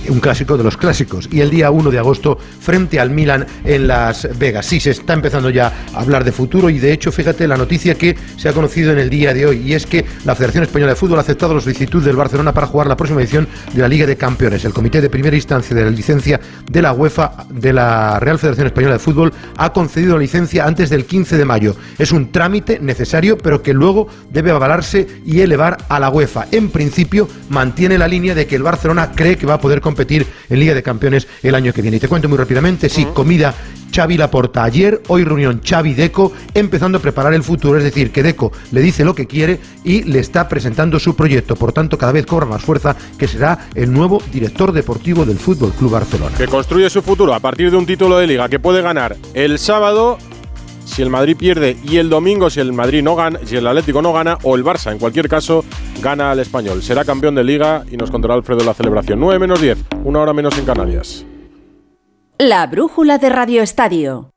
un 0.08 0.20
clásico 0.20 0.56
de 0.56 0.64
los 0.64 0.76
clásicos, 0.76 1.28
y 1.30 1.40
el 1.40 1.50
día 1.50 1.70
1 1.70 1.90
de 1.90 1.98
agosto 1.98 2.38
frente 2.60 3.00
al 3.00 3.10
Milan 3.10 3.46
en 3.64 3.86
Las 3.86 4.28
Vegas. 4.38 4.66
Sí, 4.66 4.80
se 4.80 4.90
está 4.90 5.14
empezando 5.14 5.50
ya 5.50 5.72
a 5.94 6.00
hablar 6.00 6.24
de 6.24 6.32
futuro 6.32 6.70
y 6.70 6.78
de 6.78 6.92
hecho, 6.92 7.12
fíjate 7.12 7.46
la 7.48 7.56
noticia 7.56 7.94
que 7.94 8.16
se 8.36 8.48
ha 8.48 8.52
conocido 8.52 8.92
en 8.92 8.98
el 8.98 9.10
día 9.10 9.34
de 9.34 9.46
hoy, 9.46 9.62
y 9.64 9.74
es 9.74 9.86
que 9.86 10.04
la 10.24 10.34
Federación 10.34 10.64
Española 10.64 10.92
de 10.92 10.96
Fútbol 10.96 11.18
ha 11.18 11.22
aceptado 11.22 11.54
la 11.54 11.60
solicitud 11.60 12.02
del 12.02 12.16
Barcelona 12.16 12.52
para 12.52 12.66
jugar 12.66 12.86
la 12.86 12.96
próxima 12.96 13.20
edición 13.20 13.48
de 13.72 13.82
la 13.82 13.88
Liga 13.88 14.06
de 14.06 14.16
Campeones. 14.16 14.64
El 14.64 14.72
Comité 14.72 15.00
de 15.00 15.10
Primera 15.10 15.36
Instancia 15.36 15.74
de 15.74 15.84
la 15.84 15.90
Licencia 15.90 16.40
de 16.70 16.82
la 16.82 16.92
UEFA 16.92 17.46
de 17.48 17.72
la 17.72 18.18
Real 18.20 18.38
Federación 18.38 18.66
Española 18.66 18.94
de 18.94 18.98
Fútbol 18.98 19.32
ha 19.56 19.71
concedido 19.72 20.14
la 20.14 20.20
licencia 20.20 20.66
antes 20.66 20.90
del 20.90 21.06
15 21.06 21.36
de 21.36 21.44
mayo. 21.44 21.76
Es 21.98 22.12
un 22.12 22.32
trámite 22.32 22.78
necesario, 22.80 23.38
pero 23.38 23.62
que 23.62 23.72
luego 23.72 24.08
debe 24.30 24.50
avalarse 24.50 25.06
y 25.24 25.40
elevar 25.40 25.78
a 25.88 26.00
la 26.00 26.10
UEFA. 26.10 26.46
En 26.50 26.70
principio, 26.70 27.28
mantiene 27.48 27.98
la 27.98 28.08
línea 28.08 28.34
de 28.34 28.46
que 28.46 28.56
el 28.56 28.62
Barcelona 28.62 29.12
cree 29.14 29.36
que 29.36 29.46
va 29.46 29.54
a 29.54 29.60
poder 29.60 29.80
competir 29.80 30.26
en 30.48 30.60
Liga 30.60 30.74
de 30.74 30.82
Campeones 30.82 31.26
el 31.42 31.54
año 31.54 31.72
que 31.72 31.82
viene. 31.82 31.96
Y 31.96 32.00
te 32.00 32.08
cuento 32.08 32.28
muy 32.28 32.38
rápidamente, 32.38 32.88
sí, 32.88 33.06
comida 33.12 33.54
Xavi 33.94 34.16
Laporta 34.16 34.64
ayer, 34.64 35.02
hoy 35.08 35.24
reunión 35.24 35.60
Xavi 35.64 35.94
Deco, 35.94 36.32
empezando 36.54 36.98
a 36.98 37.00
preparar 37.00 37.34
el 37.34 37.42
futuro, 37.42 37.78
es 37.78 37.84
decir, 37.84 38.10
que 38.10 38.22
Deco 38.22 38.52
le 38.72 38.80
dice 38.80 39.04
lo 39.04 39.14
que 39.14 39.26
quiere 39.26 39.60
y 39.84 40.02
le 40.04 40.18
está 40.18 40.48
presentando 40.48 40.98
su 40.98 41.14
proyecto, 41.14 41.56
por 41.56 41.72
tanto 41.72 41.98
cada 41.98 42.12
vez 42.12 42.26
cobra 42.26 42.46
más 42.46 42.62
fuerza 42.62 42.96
que 43.18 43.28
será 43.28 43.68
el 43.74 43.92
nuevo 43.92 44.22
director 44.32 44.72
deportivo 44.72 45.24
del 45.24 45.38
Fútbol 45.38 45.72
Club 45.72 45.92
Barcelona. 45.92 46.36
Que 46.36 46.48
construye 46.48 46.88
su 46.88 47.02
futuro 47.02 47.34
a 47.34 47.40
partir 47.40 47.70
de 47.70 47.76
un 47.76 47.86
título 47.86 48.18
de 48.18 48.26
liga 48.26 48.48
que 48.48 48.58
puede 48.58 48.82
ganar 48.82 49.16
el 49.34 49.58
sábado 49.58 50.18
si 50.84 51.02
el 51.02 51.10
Madrid 51.10 51.36
pierde 51.36 51.76
y 51.84 51.96
el 51.96 52.10
domingo 52.10 52.50
si 52.50 52.60
el 52.60 52.72
Madrid 52.72 53.02
no 53.02 53.16
gana, 53.16 53.38
si 53.44 53.56
el 53.56 53.66
Atlético 53.66 54.02
no 54.02 54.12
gana 54.12 54.38
o 54.42 54.56
el 54.56 54.64
Barça, 54.64 54.92
en 54.92 54.98
cualquier 54.98 55.28
caso, 55.28 55.64
gana 56.02 56.30
al 56.30 56.40
español. 56.40 56.82
Será 56.82 57.04
campeón 57.04 57.34
de 57.34 57.44
liga 57.44 57.84
y 57.90 57.96
nos 57.96 58.10
contará 58.10 58.34
Alfredo 58.34 58.64
la 58.64 58.74
celebración. 58.74 59.20
9 59.20 59.38
menos 59.38 59.60
10, 59.60 59.78
una 60.04 60.20
hora 60.20 60.32
menos 60.32 60.58
en 60.58 60.64
Canarias. 60.64 61.24
La 62.44 62.66
brújula 62.66 63.18
de 63.18 63.28
Radio 63.28 63.62
Estadio. 63.62 64.32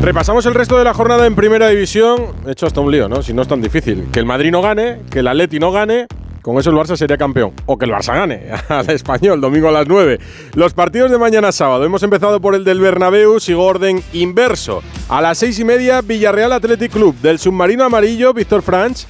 Repasamos 0.00 0.46
el 0.46 0.54
resto 0.54 0.78
de 0.78 0.84
la 0.84 0.94
jornada 0.94 1.26
en 1.26 1.34
primera 1.34 1.68
división. 1.68 2.26
He 2.46 2.52
hecho 2.52 2.66
hasta 2.66 2.80
un 2.80 2.92
lío, 2.92 3.08
¿no? 3.08 3.24
Si 3.24 3.32
no 3.32 3.42
es 3.42 3.48
tan 3.48 3.60
difícil. 3.60 4.06
Que 4.12 4.20
el 4.20 4.24
Madrid 4.24 4.52
no 4.52 4.62
gane, 4.62 5.00
que 5.10 5.18
el 5.18 5.26
Atleti 5.26 5.58
no 5.58 5.72
gane. 5.72 6.06
Con 6.42 6.56
eso 6.58 6.70
el 6.70 6.76
Barça 6.76 6.94
sería 6.94 7.16
campeón. 7.16 7.54
O 7.66 7.76
que 7.76 7.86
el 7.86 7.90
Barça 7.90 8.14
gane 8.14 8.52
al 8.68 8.88
español, 8.90 9.40
domingo 9.40 9.66
a 9.66 9.72
las 9.72 9.88
9. 9.88 10.20
Los 10.54 10.72
partidos 10.72 11.10
de 11.10 11.18
mañana 11.18 11.50
sábado. 11.50 11.84
Hemos 11.84 12.04
empezado 12.04 12.40
por 12.40 12.54
el 12.54 12.62
del 12.62 12.78
Bernabéu, 12.78 13.40
sigo 13.40 13.64
orden 13.64 14.00
inverso. 14.12 14.80
A 15.08 15.20
las 15.20 15.38
seis 15.38 15.58
y 15.58 15.64
media, 15.64 16.02
Villarreal 16.02 16.52
Athletic 16.52 16.92
Club. 16.92 17.16
Del 17.16 17.40
submarino 17.40 17.82
amarillo, 17.82 18.32
Víctor 18.32 18.62
Franch 18.62 19.08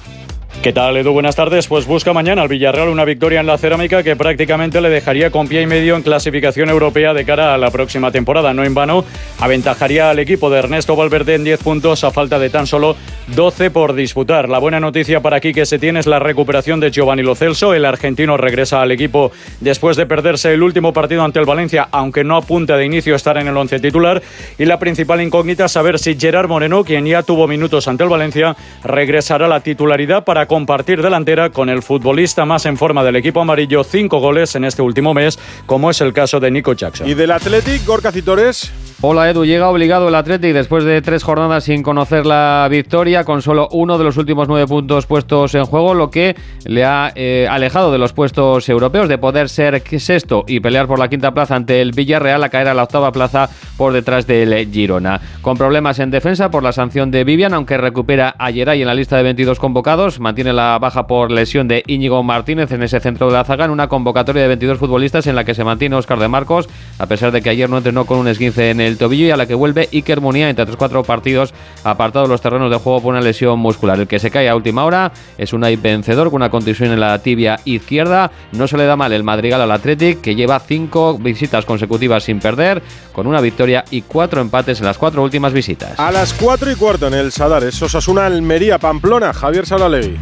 ¿Qué 0.61 0.73
tal, 0.73 0.97
Edu? 0.97 1.13
Buenas 1.13 1.35
tardes. 1.35 1.67
Pues 1.67 1.85
busca 1.85 2.13
mañana 2.13 2.41
al 2.41 2.47
Villarreal 2.47 2.89
una 2.89 3.05
victoria 3.05 3.39
en 3.39 3.45
la 3.45 3.59
cerámica 3.59 4.01
que 4.01 4.15
prácticamente 4.15 4.81
le 4.81 4.89
dejaría 4.89 5.29
con 5.29 5.47
pie 5.47 5.61
y 5.61 5.67
medio 5.67 5.95
en 5.95 6.01
clasificación 6.01 6.69
europea 6.69 7.13
de 7.13 7.23
cara 7.25 7.53
a 7.53 7.57
la 7.57 7.69
próxima 7.69 8.11
temporada. 8.11 8.53
No 8.53 8.63
en 8.63 8.73
vano, 8.73 9.05
aventajaría 9.39 10.09
al 10.09 10.19
equipo 10.19 10.49
de 10.49 10.59
Ernesto 10.59 10.95
Valverde 10.95 11.35
en 11.35 11.43
10 11.43 11.63
puntos 11.63 12.03
a 12.03 12.11
falta 12.11 12.39
de 12.39 12.49
tan 12.49 12.65
solo 12.65 12.97
12 13.27 13.69
por 13.69 13.93
disputar. 13.93 14.49
La 14.49 14.57
buena 14.57 14.79
noticia 14.79 15.21
para 15.21 15.37
aquí 15.37 15.53
que 15.53 15.65
se 15.65 15.77
tiene 15.77 15.99
es 15.99 16.07
la 16.07 16.19
recuperación 16.19 16.79
de 16.79 16.91
Giovanni 16.91 17.21
Lo 17.21 17.35
Celso. 17.35 17.73
El 17.75 17.85
argentino 17.85 18.35
regresa 18.35 18.81
al 18.81 18.91
equipo 18.91 19.31
después 19.61 19.95
de 19.95 20.07
perderse 20.07 20.53
el 20.53 20.63
último 20.63 20.91
partido 20.91 21.23
ante 21.23 21.39
el 21.39 21.45
Valencia, 21.45 21.87
aunque 21.91 22.23
no 22.23 22.35
apunta 22.35 22.75
de 22.77 22.85
inicio 22.85 23.15
estar 23.15 23.37
en 23.37 23.47
el 23.47 23.55
once 23.55 23.79
titular. 23.79 24.21
Y 24.57 24.65
la 24.65 24.79
principal 24.79 25.21
incógnita 25.21 25.65
es 25.65 25.71
saber 25.71 25.99
si 25.99 26.17
Gerard 26.17 26.49
Moreno, 26.49 26.83
quien 26.83 27.05
ya 27.05 27.21
tuvo 27.21 27.47
minutos 27.47 27.87
ante 27.87 28.03
el 28.03 28.09
Valencia, 28.09 28.55
regresará 28.83 29.45
a 29.45 29.49
la 29.49 29.59
titularidad 29.59 30.23
para 30.23 30.46
compartir 30.47 31.01
delantera 31.01 31.51
con 31.51 31.69
el 31.69 31.83
futbolista 31.83 32.45
más 32.45 32.65
en 32.65 32.77
forma 32.77 33.03
del 33.03 33.15
equipo 33.15 33.41
amarillo, 33.41 33.83
cinco 33.83 34.19
goles 34.19 34.55
en 34.55 34.63
este 34.63 34.81
último 34.81 35.13
mes, 35.13 35.37
como 35.65 35.91
es 35.91 36.01
el 36.01 36.13
caso 36.13 36.39
de 36.39 36.49
Nico 36.49 36.73
Jackson. 36.73 37.07
¿Y 37.07 37.13
del 37.13 37.31
Athletic, 37.31 37.85
Gorka 37.85 38.11
Citores? 38.11 38.71
Hola 38.99 39.29
Edu, 39.29 39.45
llega 39.45 39.69
obligado 39.69 40.07
el 40.07 40.15
Athletic 40.15 40.53
después 40.53 40.83
de 40.83 41.03
tres 41.03 41.23
jornadas 41.23 41.65
sin 41.65 41.83
conocer 41.83 42.25
la 42.25 42.67
victoria, 42.71 43.25
con 43.25 43.43
solo 43.43 43.67
uno 43.71 43.99
de 43.99 44.03
los 44.03 44.17
últimos 44.17 44.47
nueve 44.47 44.65
puntos 44.65 45.05
puestos 45.05 45.53
en 45.53 45.65
juego, 45.65 45.93
lo 45.93 46.09
que 46.09 46.35
le 46.65 46.83
ha 46.83 47.11
eh, 47.13 47.47
alejado 47.47 47.91
de 47.91 47.99
los 47.99 48.13
puestos 48.13 48.67
europeos, 48.69 49.07
de 49.07 49.19
poder 49.19 49.49
ser 49.49 49.83
sexto 49.99 50.45
y 50.47 50.61
pelear 50.61 50.87
por 50.87 50.97
la 50.97 51.09
quinta 51.09 51.31
plaza 51.31 51.55
ante 51.55 51.79
el 51.79 51.91
Villarreal, 51.91 52.43
a 52.43 52.49
caer 52.49 52.69
a 52.69 52.73
la 52.73 52.83
octava 52.83 53.11
plaza 53.11 53.51
por 53.77 53.93
detrás 53.93 54.25
del 54.25 54.71
Girona. 54.71 55.21
Con 55.43 55.57
problemas 55.57 55.99
en 55.99 56.09
defensa 56.09 56.49
por 56.49 56.63
la 56.63 56.71
sanción 56.71 57.11
de 57.11 57.23
Vivian, 57.23 57.53
aunque 57.53 57.77
recupera 57.77 58.35
a 58.39 58.51
Geray 58.51 58.81
en 58.81 58.87
la 58.87 58.95
lista 58.95 59.17
de 59.17 59.21
22 59.21 59.59
convocados, 59.59 60.19
mantiene 60.27 60.51
la 60.51 60.77
baja 60.77 61.07
por 61.07 61.31
lesión 61.31 61.69
de 61.69 61.85
Íñigo 61.87 62.21
Martínez 62.21 62.69
en 62.73 62.83
ese 62.83 62.99
centro 62.99 63.27
de 63.27 63.33
la 63.33 63.45
zaga, 63.45 63.63
en 63.63 63.71
una 63.71 63.87
convocatoria 63.87 64.41
de 64.41 64.49
22 64.49 64.77
futbolistas 64.77 65.25
en 65.25 65.35
la 65.35 65.45
que 65.45 65.55
se 65.55 65.63
mantiene 65.63 65.95
Oscar 65.95 66.19
de 66.19 66.27
Marcos, 66.27 66.67
a 66.99 67.05
pesar 67.05 67.31
de 67.31 67.41
que 67.41 67.49
ayer 67.49 67.69
no 67.69 67.77
entrenó 67.77 68.05
con 68.05 68.17
un 68.19 68.27
esguince 68.27 68.69
en 68.69 68.81
el 68.81 68.97
tobillo 68.97 69.27
y 69.27 69.31
a 69.31 69.37
la 69.37 69.45
que 69.45 69.55
vuelve 69.55 69.87
Iker 69.93 70.19
Munía 70.19 70.49
entre 70.49 70.63
otros 70.63 70.75
cuatro 70.75 71.01
partidos 71.03 71.53
apartado 71.85 72.25
de 72.25 72.29
los 72.29 72.41
terrenos 72.41 72.69
de 72.69 72.75
juego 72.75 72.99
por 72.99 73.13
una 73.13 73.21
lesión 73.21 73.57
muscular. 73.57 73.97
El 74.01 74.07
que 74.07 74.19
se 74.19 74.29
cae 74.29 74.49
a 74.49 74.55
última 74.57 74.83
hora 74.83 75.13
es 75.37 75.53
un 75.53 75.61
vencedor 75.61 76.27
con 76.27 76.41
una 76.41 76.49
contusión 76.49 76.91
en 76.91 76.99
la 76.99 77.17
tibia 77.19 77.61
izquierda. 77.63 78.29
No 78.51 78.67
se 78.67 78.75
le 78.75 78.83
da 78.83 78.97
mal 78.97 79.13
el 79.13 79.23
Madrigal 79.23 79.61
al 79.61 79.71
Athletic 79.71 80.19
que 80.19 80.35
lleva 80.35 80.59
cinco 80.59 81.17
visitas 81.17 81.63
consecutivas 81.63 82.25
sin 82.25 82.41
perder 82.41 82.81
con 83.13 83.27
una 83.27 83.39
victoria 83.39 83.85
y 83.91 84.01
cuatro 84.01 84.41
empates 84.41 84.81
en 84.81 84.87
las 84.87 84.97
cuatro 84.97 85.23
últimas 85.23 85.53
visitas. 85.53 85.97
A 85.97 86.11
las 86.11 86.33
cuatro 86.33 86.69
y 86.69 86.75
cuarto 86.75 87.07
en 87.07 87.13
el 87.13 87.31
Sadar, 87.31 87.63
es 87.63 87.81
Osasuna 87.81 88.25
Almería 88.25 88.77
Pamplona, 88.77 89.31
Javier 89.31 89.65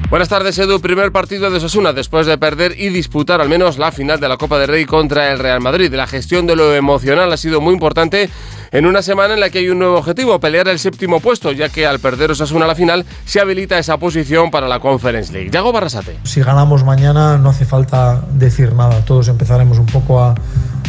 Buenas 0.09 0.29
tardes, 0.29 0.57
Edu. 0.59 0.79
Primer 0.79 1.11
partido 1.11 1.49
de 1.49 1.59
Sosuna 1.59 1.91
después 1.91 2.27
de 2.27 2.37
perder 2.37 2.79
y 2.79 2.89
disputar 2.89 3.41
al 3.41 3.49
menos 3.49 3.77
la 3.77 3.91
final 3.91 4.19
de 4.19 4.29
la 4.29 4.37
Copa 4.37 4.59
del 4.59 4.67
Rey 4.67 4.85
contra 4.85 5.31
el 5.31 5.39
Real 5.39 5.61
Madrid. 5.61 5.91
La 5.93 6.05
gestión 6.05 6.45
de 6.45 6.55
lo 6.55 6.73
emocional 6.75 7.33
ha 7.33 7.37
sido 7.37 7.59
muy 7.59 7.73
importante 7.73 8.29
en 8.71 8.85
una 8.85 9.01
semana 9.01 9.33
en 9.33 9.39
la 9.39 9.49
que 9.49 9.59
hay 9.59 9.69
un 9.69 9.79
nuevo 9.79 9.97
objetivo, 9.97 10.39
pelear 10.39 10.67
el 10.67 10.79
séptimo 10.79 11.19
puesto, 11.19 11.51
ya 11.51 11.69
que 11.69 11.87
al 11.87 11.99
perder 11.99 12.31
Osasuna 12.31 12.67
la 12.67 12.75
final 12.75 13.05
se 13.25 13.39
habilita 13.39 13.79
esa 13.79 13.97
posición 13.97 14.51
para 14.51 14.67
la 14.67 14.79
Conference 14.79 15.33
League. 15.33 15.49
Yago 15.49 15.71
Barrasate. 15.71 16.17
Si 16.23 16.41
ganamos 16.41 16.83
mañana 16.83 17.37
no 17.37 17.49
hace 17.49 17.65
falta 17.65 18.21
decir 18.33 18.73
nada, 18.73 19.03
todos 19.05 19.27
empezaremos 19.27 19.79
un 19.79 19.87
poco 19.87 20.21
a, 20.21 20.35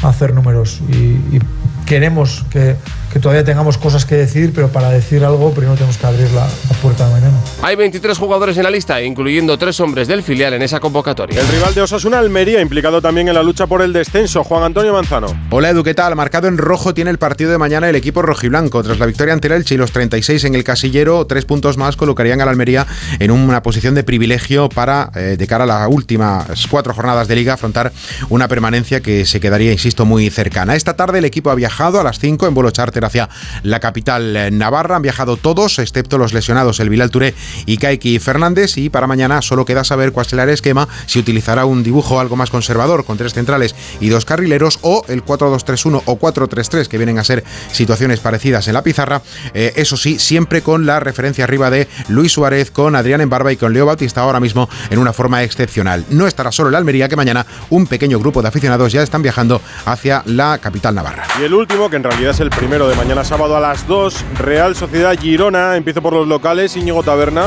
hacer 0.03 0.35
números 0.35 0.83
y 0.91 1.39
queremos 1.87 2.45
que 2.51 2.77
que 3.13 3.21
todavía 3.21 3.45
tengamos 3.45 3.79
cosas 3.79 4.05
que 4.05 4.15
decir, 4.15 4.53
pero 4.55 4.69
para 4.69 4.91
decir 4.91 5.25
algo 5.25 5.53
primero 5.53 5.75
tenemos 5.75 5.97
que 5.97 6.07
abrir 6.07 6.31
la, 6.33 6.47
puerta 6.83 7.07
de 7.07 7.13
mañana. 7.13 7.39
Hay 7.63 7.75
23 7.75 8.19
jugadores 8.19 8.57
en 8.59 8.65
la 8.65 8.71
lista, 8.71 9.01
incluyendo 9.01 9.57
tres 9.59 9.81
hombres 9.81 10.09
del 10.09 10.23
filial 10.23 10.53
en 10.55 10.63
esa 10.63 10.79
convocatoria. 10.79 11.41
El 11.41 11.49
rival 11.49 11.75
de 11.75 11.83
Osasuna, 11.83 12.19
Almería, 12.19 12.61
implicado 12.61 13.01
también 13.01 13.29
en 13.29 13.35
la 13.35 13.43
lucha 13.43 13.67
por 13.67 13.81
el 13.83 13.93
descenso, 13.93 14.45
Juan 14.45 14.63
Antonio 14.63 14.93
Manzano. 14.93 15.29
Hola 15.51 15.71
Edu, 15.71 15.83
¿qué 15.83 15.95
tal? 15.95 16.15
Marcado 16.17 16.49
en 16.49 16.59
rojo 16.59 16.93
tiene 16.93 17.11
el 17.11 17.19
partido 17.19 17.51
de 17.51 17.59
mañana 17.59 17.89
el 17.89 17.97
equipo 17.97 18.23
rojiblanco. 18.23 18.83
Tras 18.83 18.99
la 18.99 19.07
victoria 19.07 19.33
ante 19.33 19.49
el 19.49 19.55
Elche 19.55 19.75
y 19.75 19.79
los 19.79 19.93
36 19.93 20.45
en 20.45 20.55
el 20.55 20.65
casillero, 20.65 21.27
tres 21.27 21.45
puntos 21.47 21.79
más 21.79 21.97
colocarían 21.97 22.41
al 22.41 22.49
Almería 22.49 22.87
en 23.19 23.31
una 23.31 23.63
posición 23.63 23.95
de 23.95 24.05
privilegio 24.05 24.69
para, 24.69 25.11
eh, 25.15 25.37
de 25.39 25.47
cara 25.47 25.65
a 25.65 25.67
las 25.67 25.89
últimas 25.89 26.67
cuatro 26.69 26.93
jornadas 26.93 27.29
de 27.29 27.37
liga, 27.37 27.55
afrontar 27.55 27.93
una 28.29 28.49
permanencia 28.49 29.01
que 29.01 29.25
se 29.25 29.41
quedaría, 29.41 29.73
insisto, 29.73 30.05
muy 30.05 30.29
cercana. 30.31 30.77
Esta 30.77 30.95
tarde 30.95 31.19
el 31.19 31.25
equipo 31.25 31.51
ha 31.51 31.55
viajado 31.55 32.01
a 32.01 32.05
las 32.05 32.19
5 32.19 32.47
en 32.47 32.55
vuelo 32.55 32.71
charter 32.71 33.06
hacia 33.07 33.29
la 33.63 33.81
capital 33.81 34.37
eh, 34.37 34.51
navarra. 34.51 34.97
Han 34.97 35.03
viajado 35.03 35.37
todos, 35.37 35.79
excepto 35.79 36.19
los 36.19 36.33
lesionados, 36.33 36.81
el 36.81 36.91
Vilal 36.91 37.11
Touré 37.11 37.35
y 37.65 37.79
Kaiki 37.79 38.19
Fernández. 38.19 38.77
Y 38.77 38.91
para 38.91 39.07
mañana 39.07 39.43
solo 39.43 39.65
queda 39.65 39.85
saber 39.85 40.13
cuál 40.13 40.27
será 40.27 40.45
el 40.45 40.51
esquema, 40.51 40.89
si 41.07 41.19
utilizará 41.19 41.65
un 41.65 41.83
dibujo 41.83 42.21
algo 42.21 42.37
más 42.37 42.51
conservador 42.51 43.05
con 43.05 43.17
tres 43.17 43.35
centrales 43.35 43.75
y 44.01 44.09
dos 44.09 44.25
carrileros 44.25 44.79
o 44.83 45.05
el 45.09 45.25
4-2-3-1 45.25 46.03
o 46.05 46.19
4-3-3, 46.19 46.89
que 46.89 46.99
vienen 46.99 47.19
a 47.19 47.25
ser 47.25 47.45
situaciones 47.73 48.21
parecidas 48.21 48.69
en 48.69 48.75
la 48.75 48.83
pizarra. 48.83 49.23
Eh, 49.55 49.73
eso 49.77 49.97
sí, 49.97 50.19
siempre 50.19 50.63
con 50.63 50.87
la 50.87 51.01
referencia 51.01 51.45
arriba 51.45 51.71
de 51.71 51.89
Luis 52.09 52.33
Suárez, 52.33 52.71
con 52.71 52.97
Adrián 52.97 53.21
Embarba 53.21 53.53
y 53.53 53.57
con 53.57 53.73
Leo 53.73 53.87
Bautista 53.87 54.21
ahora 54.21 54.41
mismo 54.41 54.69
en 54.91 54.99
una 54.99 55.13
forma 55.13 55.43
excepcional. 55.43 56.05
No 56.11 56.27
estará 56.27 56.53
solo 56.53 56.69
el 56.69 56.75
Almería, 56.75 57.09
que 57.09 57.17
mañana 57.17 57.47
un 57.71 57.87
pequeño 57.87 58.19
grupo 58.19 58.43
de 58.43 58.49
aficionados 58.49 58.93
ya 58.93 59.03
están 59.03 59.23
viajando 59.23 59.61
hacia 59.85 60.23
la 60.27 60.59
capital 60.59 60.95
navarra. 60.95 61.27
Y 61.41 61.45
el 61.45 61.55
último, 61.55 61.91
que 61.91 61.97
en 61.97 62.05
realidad 62.05 62.33
es 62.33 62.41
el 62.41 62.51
primero 62.51 62.86
de 62.89 62.95
mañana 62.95 63.25
sábado 63.25 63.57
a 63.57 63.61
las 63.61 63.89
2, 63.89 64.25
Real 64.39 64.77
Sociedad 64.77 65.19
Girona. 65.19 65.77
Empiezo 65.77 66.03
por 66.03 66.13
los 66.13 66.29
locales, 66.29 66.77
Íñigo 66.77 67.03
Taberna. 67.03 67.47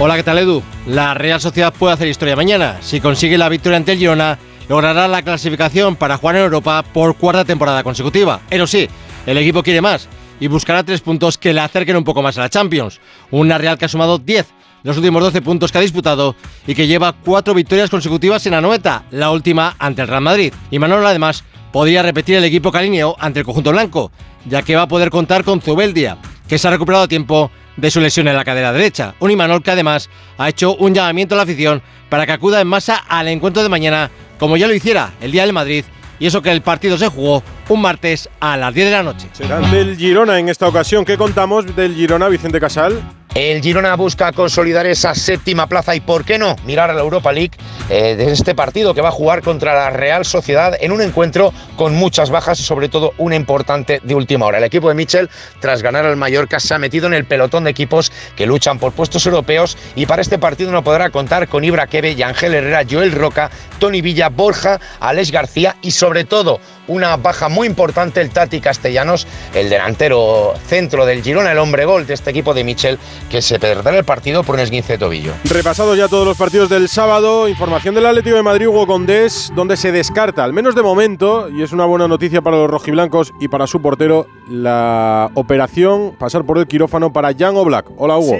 Hola, 0.00 0.16
¿qué 0.16 0.22
tal 0.24 0.38
Edu? 0.38 0.62
La 0.86 1.14
Real 1.14 1.40
Sociedad 1.40 1.72
puede 1.72 1.94
hacer 1.94 2.08
historia 2.08 2.34
mañana. 2.34 2.78
Si 2.80 3.00
consigue 3.00 3.38
la 3.38 3.48
victoria 3.48 3.76
ante 3.76 3.92
el 3.92 3.98
Girona, 3.98 4.38
logrará 4.68 5.06
la 5.06 5.22
clasificación 5.22 5.94
para 5.94 6.16
jugar 6.16 6.36
en 6.36 6.42
Europa 6.42 6.82
por 6.92 7.16
cuarta 7.16 7.44
temporada 7.44 7.84
consecutiva. 7.84 8.40
Pero 8.48 8.66
sí, 8.66 8.88
el 9.26 9.38
equipo 9.38 9.62
quiere 9.62 9.80
más 9.80 10.08
y 10.40 10.48
buscará 10.48 10.82
tres 10.82 11.00
puntos 11.00 11.38
que 11.38 11.52
le 11.52 11.60
acerquen 11.60 11.96
un 11.96 12.04
poco 12.04 12.22
más 12.22 12.36
a 12.38 12.40
la 12.40 12.50
Champions. 12.50 13.00
Una 13.30 13.58
Real 13.58 13.78
que 13.78 13.84
ha 13.84 13.88
sumado 13.88 14.18
10 14.18 14.46
los 14.84 14.98
últimos 14.98 15.22
12 15.22 15.40
puntos 15.42 15.72
que 15.72 15.78
ha 15.78 15.80
disputado 15.80 16.36
y 16.66 16.74
que 16.74 16.86
lleva 16.86 17.12
cuatro 17.12 17.54
victorias 17.54 17.90
consecutivas 17.90 18.44
en 18.46 18.52
la 18.52 18.60
noeta, 18.60 19.04
la 19.10 19.30
última 19.30 19.74
ante 19.78 20.02
el 20.02 20.08
Real 20.08 20.20
Madrid. 20.20 20.52
Y 20.70 20.78
Manuel 20.78 21.06
además 21.06 21.42
podría 21.74 22.04
repetir 22.04 22.36
el 22.36 22.44
equipo 22.44 22.70
cariño 22.70 23.16
ante 23.18 23.40
el 23.40 23.44
conjunto 23.44 23.72
blanco, 23.72 24.12
ya 24.44 24.62
que 24.62 24.76
va 24.76 24.82
a 24.82 24.86
poder 24.86 25.10
contar 25.10 25.42
con 25.42 25.60
Zubeldia, 25.60 26.18
que 26.46 26.56
se 26.56 26.68
ha 26.68 26.70
recuperado 26.70 27.02
a 27.02 27.08
tiempo 27.08 27.50
de 27.76 27.90
su 27.90 28.00
lesión 28.00 28.28
en 28.28 28.36
la 28.36 28.44
cadera 28.44 28.72
derecha. 28.72 29.16
Un 29.18 29.32
Imanol 29.32 29.60
que 29.60 29.72
además 29.72 30.08
ha 30.38 30.48
hecho 30.48 30.76
un 30.76 30.94
llamamiento 30.94 31.34
a 31.34 31.38
la 31.38 31.42
afición 31.42 31.82
para 32.08 32.26
que 32.26 32.32
acuda 32.32 32.60
en 32.60 32.68
masa 32.68 33.02
al 33.08 33.26
encuentro 33.26 33.64
de 33.64 33.68
mañana, 33.68 34.08
como 34.38 34.56
ya 34.56 34.68
lo 34.68 34.74
hiciera 34.74 35.14
el 35.20 35.32
día 35.32 35.42
del 35.42 35.52
Madrid, 35.52 35.84
y 36.20 36.26
eso 36.28 36.42
que 36.42 36.52
el 36.52 36.62
partido 36.62 36.96
se 36.96 37.08
jugó 37.08 37.42
un 37.68 37.80
martes 37.80 38.28
a 38.38 38.56
las 38.56 38.72
10 38.72 38.86
de 38.86 38.92
la 38.92 39.02
noche. 39.02 39.26
Será 39.32 39.58
del 39.58 39.96
Girona 39.96 40.38
en 40.38 40.50
esta 40.50 40.68
ocasión. 40.68 41.04
¿Qué 41.04 41.16
contamos 41.16 41.74
del 41.74 41.96
Girona, 41.96 42.28
Vicente 42.28 42.60
Casal? 42.60 43.02
El 43.34 43.62
Girona 43.62 43.96
busca 43.96 44.30
consolidar 44.30 44.86
esa 44.86 45.12
séptima 45.12 45.66
plaza 45.66 45.96
y, 45.96 46.00
¿por 46.00 46.24
qué 46.24 46.38
no?, 46.38 46.54
mirar 46.64 46.90
a 46.90 46.94
la 46.94 47.00
Europa 47.00 47.32
League 47.32 47.50
eh, 47.90 48.14
de 48.14 48.30
este 48.30 48.54
partido 48.54 48.94
que 48.94 49.00
va 49.00 49.08
a 49.08 49.10
jugar 49.10 49.42
contra 49.42 49.74
la 49.74 49.90
Real 49.90 50.24
Sociedad 50.24 50.76
en 50.80 50.92
un 50.92 51.00
encuentro 51.00 51.52
con 51.74 51.96
muchas 51.96 52.30
bajas 52.30 52.60
y, 52.60 52.62
sobre 52.62 52.88
todo, 52.88 53.12
una 53.18 53.34
importante 53.34 54.00
de 54.04 54.14
última 54.14 54.46
hora. 54.46 54.58
El 54.58 54.64
equipo 54.64 54.88
de 54.88 54.94
Michel, 54.94 55.28
tras 55.58 55.82
ganar 55.82 56.06
al 56.06 56.16
Mallorca, 56.16 56.60
se 56.60 56.74
ha 56.74 56.78
metido 56.78 57.08
en 57.08 57.14
el 57.14 57.24
pelotón 57.24 57.64
de 57.64 57.70
equipos 57.70 58.12
que 58.36 58.46
luchan 58.46 58.78
por 58.78 58.92
puestos 58.92 59.26
europeos 59.26 59.76
y 59.96 60.06
para 60.06 60.22
este 60.22 60.38
partido 60.38 60.70
no 60.70 60.84
podrá 60.84 61.10
contar 61.10 61.48
con 61.48 61.64
Ibra 61.64 61.88
Kebe 61.88 62.22
Ángel 62.22 62.54
Herrera, 62.54 62.84
Joel 62.88 63.10
Roca, 63.10 63.50
Tony 63.80 64.00
Villa, 64.00 64.28
Borja, 64.28 64.80
Alex 65.00 65.32
García 65.32 65.74
y, 65.82 65.90
sobre 65.90 66.22
todo, 66.22 66.60
una 66.88 67.16
baja 67.16 67.48
muy 67.48 67.66
importante 67.66 68.20
el 68.20 68.30
Tati 68.30 68.60
Castellanos, 68.60 69.26
el 69.54 69.70
delantero 69.70 70.54
centro 70.66 71.06
del 71.06 71.22
Girona, 71.22 71.52
el 71.52 71.58
hombre 71.58 71.84
gol 71.84 72.06
de 72.06 72.14
este 72.14 72.30
equipo 72.30 72.54
de 72.54 72.64
Michel, 72.64 72.98
que 73.30 73.42
se 73.42 73.58
perderá 73.58 73.96
el 73.96 74.04
partido 74.04 74.42
por 74.42 74.56
un 74.56 74.60
esguince 74.60 74.94
de 74.94 74.98
tobillo. 74.98 75.32
Repasados 75.44 75.96
ya 75.96 76.08
todos 76.08 76.26
los 76.26 76.36
partidos 76.36 76.68
del 76.68 76.88
sábado, 76.88 77.48
información 77.48 77.94
del 77.94 78.06
Atlético 78.06 78.36
de 78.36 78.42
Madrid, 78.42 78.68
Hugo 78.68 78.86
Condés, 78.86 79.52
donde 79.54 79.76
se 79.76 79.92
descarta, 79.92 80.44
al 80.44 80.52
menos 80.52 80.74
de 80.74 80.82
momento, 80.82 81.48
y 81.50 81.62
es 81.62 81.72
una 81.72 81.84
buena 81.84 82.08
noticia 82.08 82.42
para 82.42 82.56
los 82.56 82.70
rojiblancos 82.70 83.32
y 83.40 83.48
para 83.48 83.66
su 83.66 83.80
portero, 83.80 84.26
la 84.48 85.30
operación, 85.34 86.14
pasar 86.18 86.44
por 86.44 86.58
el 86.58 86.66
quirófano 86.66 87.12
para 87.12 87.32
Jan 87.36 87.56
Oblak. 87.56 87.86
Hola 87.96 88.18
Hugo. 88.18 88.38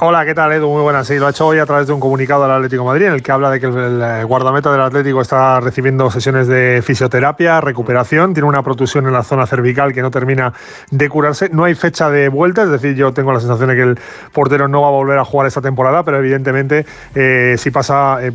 Hola, 0.00 0.24
¿qué 0.24 0.34
tal 0.34 0.50
Edu? 0.50 0.68
Muy 0.68 0.82
buenas. 0.82 1.06
Sí, 1.06 1.18
lo 1.20 1.28
ha 1.28 1.30
hecho 1.30 1.46
hoy 1.46 1.60
a 1.60 1.66
través 1.66 1.86
de 1.86 1.92
un 1.92 2.00
comunicado 2.00 2.42
del 2.42 2.50
Atlético 2.50 2.84
Madrid 2.84 3.06
en 3.06 3.12
el 3.12 3.22
que 3.22 3.30
habla 3.30 3.48
de 3.48 3.60
que 3.60 3.66
el, 3.66 4.02
eh, 4.02 4.24
guardameta 4.24 4.72
del 4.72 4.80
Atlético 4.80 5.20
está 5.20 5.60
recibiendo 5.60 6.10
sesiones 6.10 6.48
de 6.48 6.82
fisioterapia, 6.84 7.60
recuperación, 7.60 8.34
tiene 8.34 8.48
una 8.48 8.64
protusión 8.64 9.06
en 9.06 9.12
la 9.12 9.22
zona 9.22 9.46
cervical 9.46 9.92
que 9.92 10.02
no 10.02 10.10
termina 10.10 10.52
de 10.90 11.08
curarse. 11.08 11.48
No 11.50 11.62
hay 11.62 11.76
fecha 11.76 12.10
de 12.10 12.28
vuelta, 12.28 12.64
es 12.64 12.70
decir, 12.70 12.96
yo 12.96 13.12
tengo 13.14 13.32
la 13.32 13.38
sensación 13.38 13.68
de 13.68 13.76
que 13.76 13.82
el 13.82 13.98
portero 14.32 14.66
no 14.66 14.82
va 14.82 14.88
a 14.88 14.90
volver 14.90 15.16
a 15.16 15.24
jugar 15.24 15.46
esta 15.46 15.62
temporada, 15.62 16.02
pero 16.02 16.18
evidentemente 16.18 16.84
eh, 17.14 17.54
si 17.56 17.70
pasa 17.70 18.18
eh, 18.20 18.32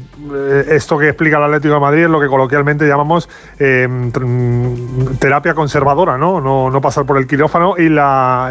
esto 0.69 0.97
que 0.97 1.09
explica 1.09 1.39
el 1.39 1.43
Atlético 1.43 1.73
de 1.73 1.79
Madrid 1.81 2.03
es 2.05 2.09
lo 2.09 2.21
que 2.21 2.27
coloquialmente 2.27 2.87
llamamos 2.87 3.27
terapia 5.19 5.53
conservadora, 5.53 6.17
¿no? 6.17 6.39
¿no? 6.39 6.69
No 6.69 6.81
pasar 6.81 7.05
por 7.05 7.17
el 7.17 7.27
quirófano 7.27 7.75
y 7.77 7.89
la 7.89 8.49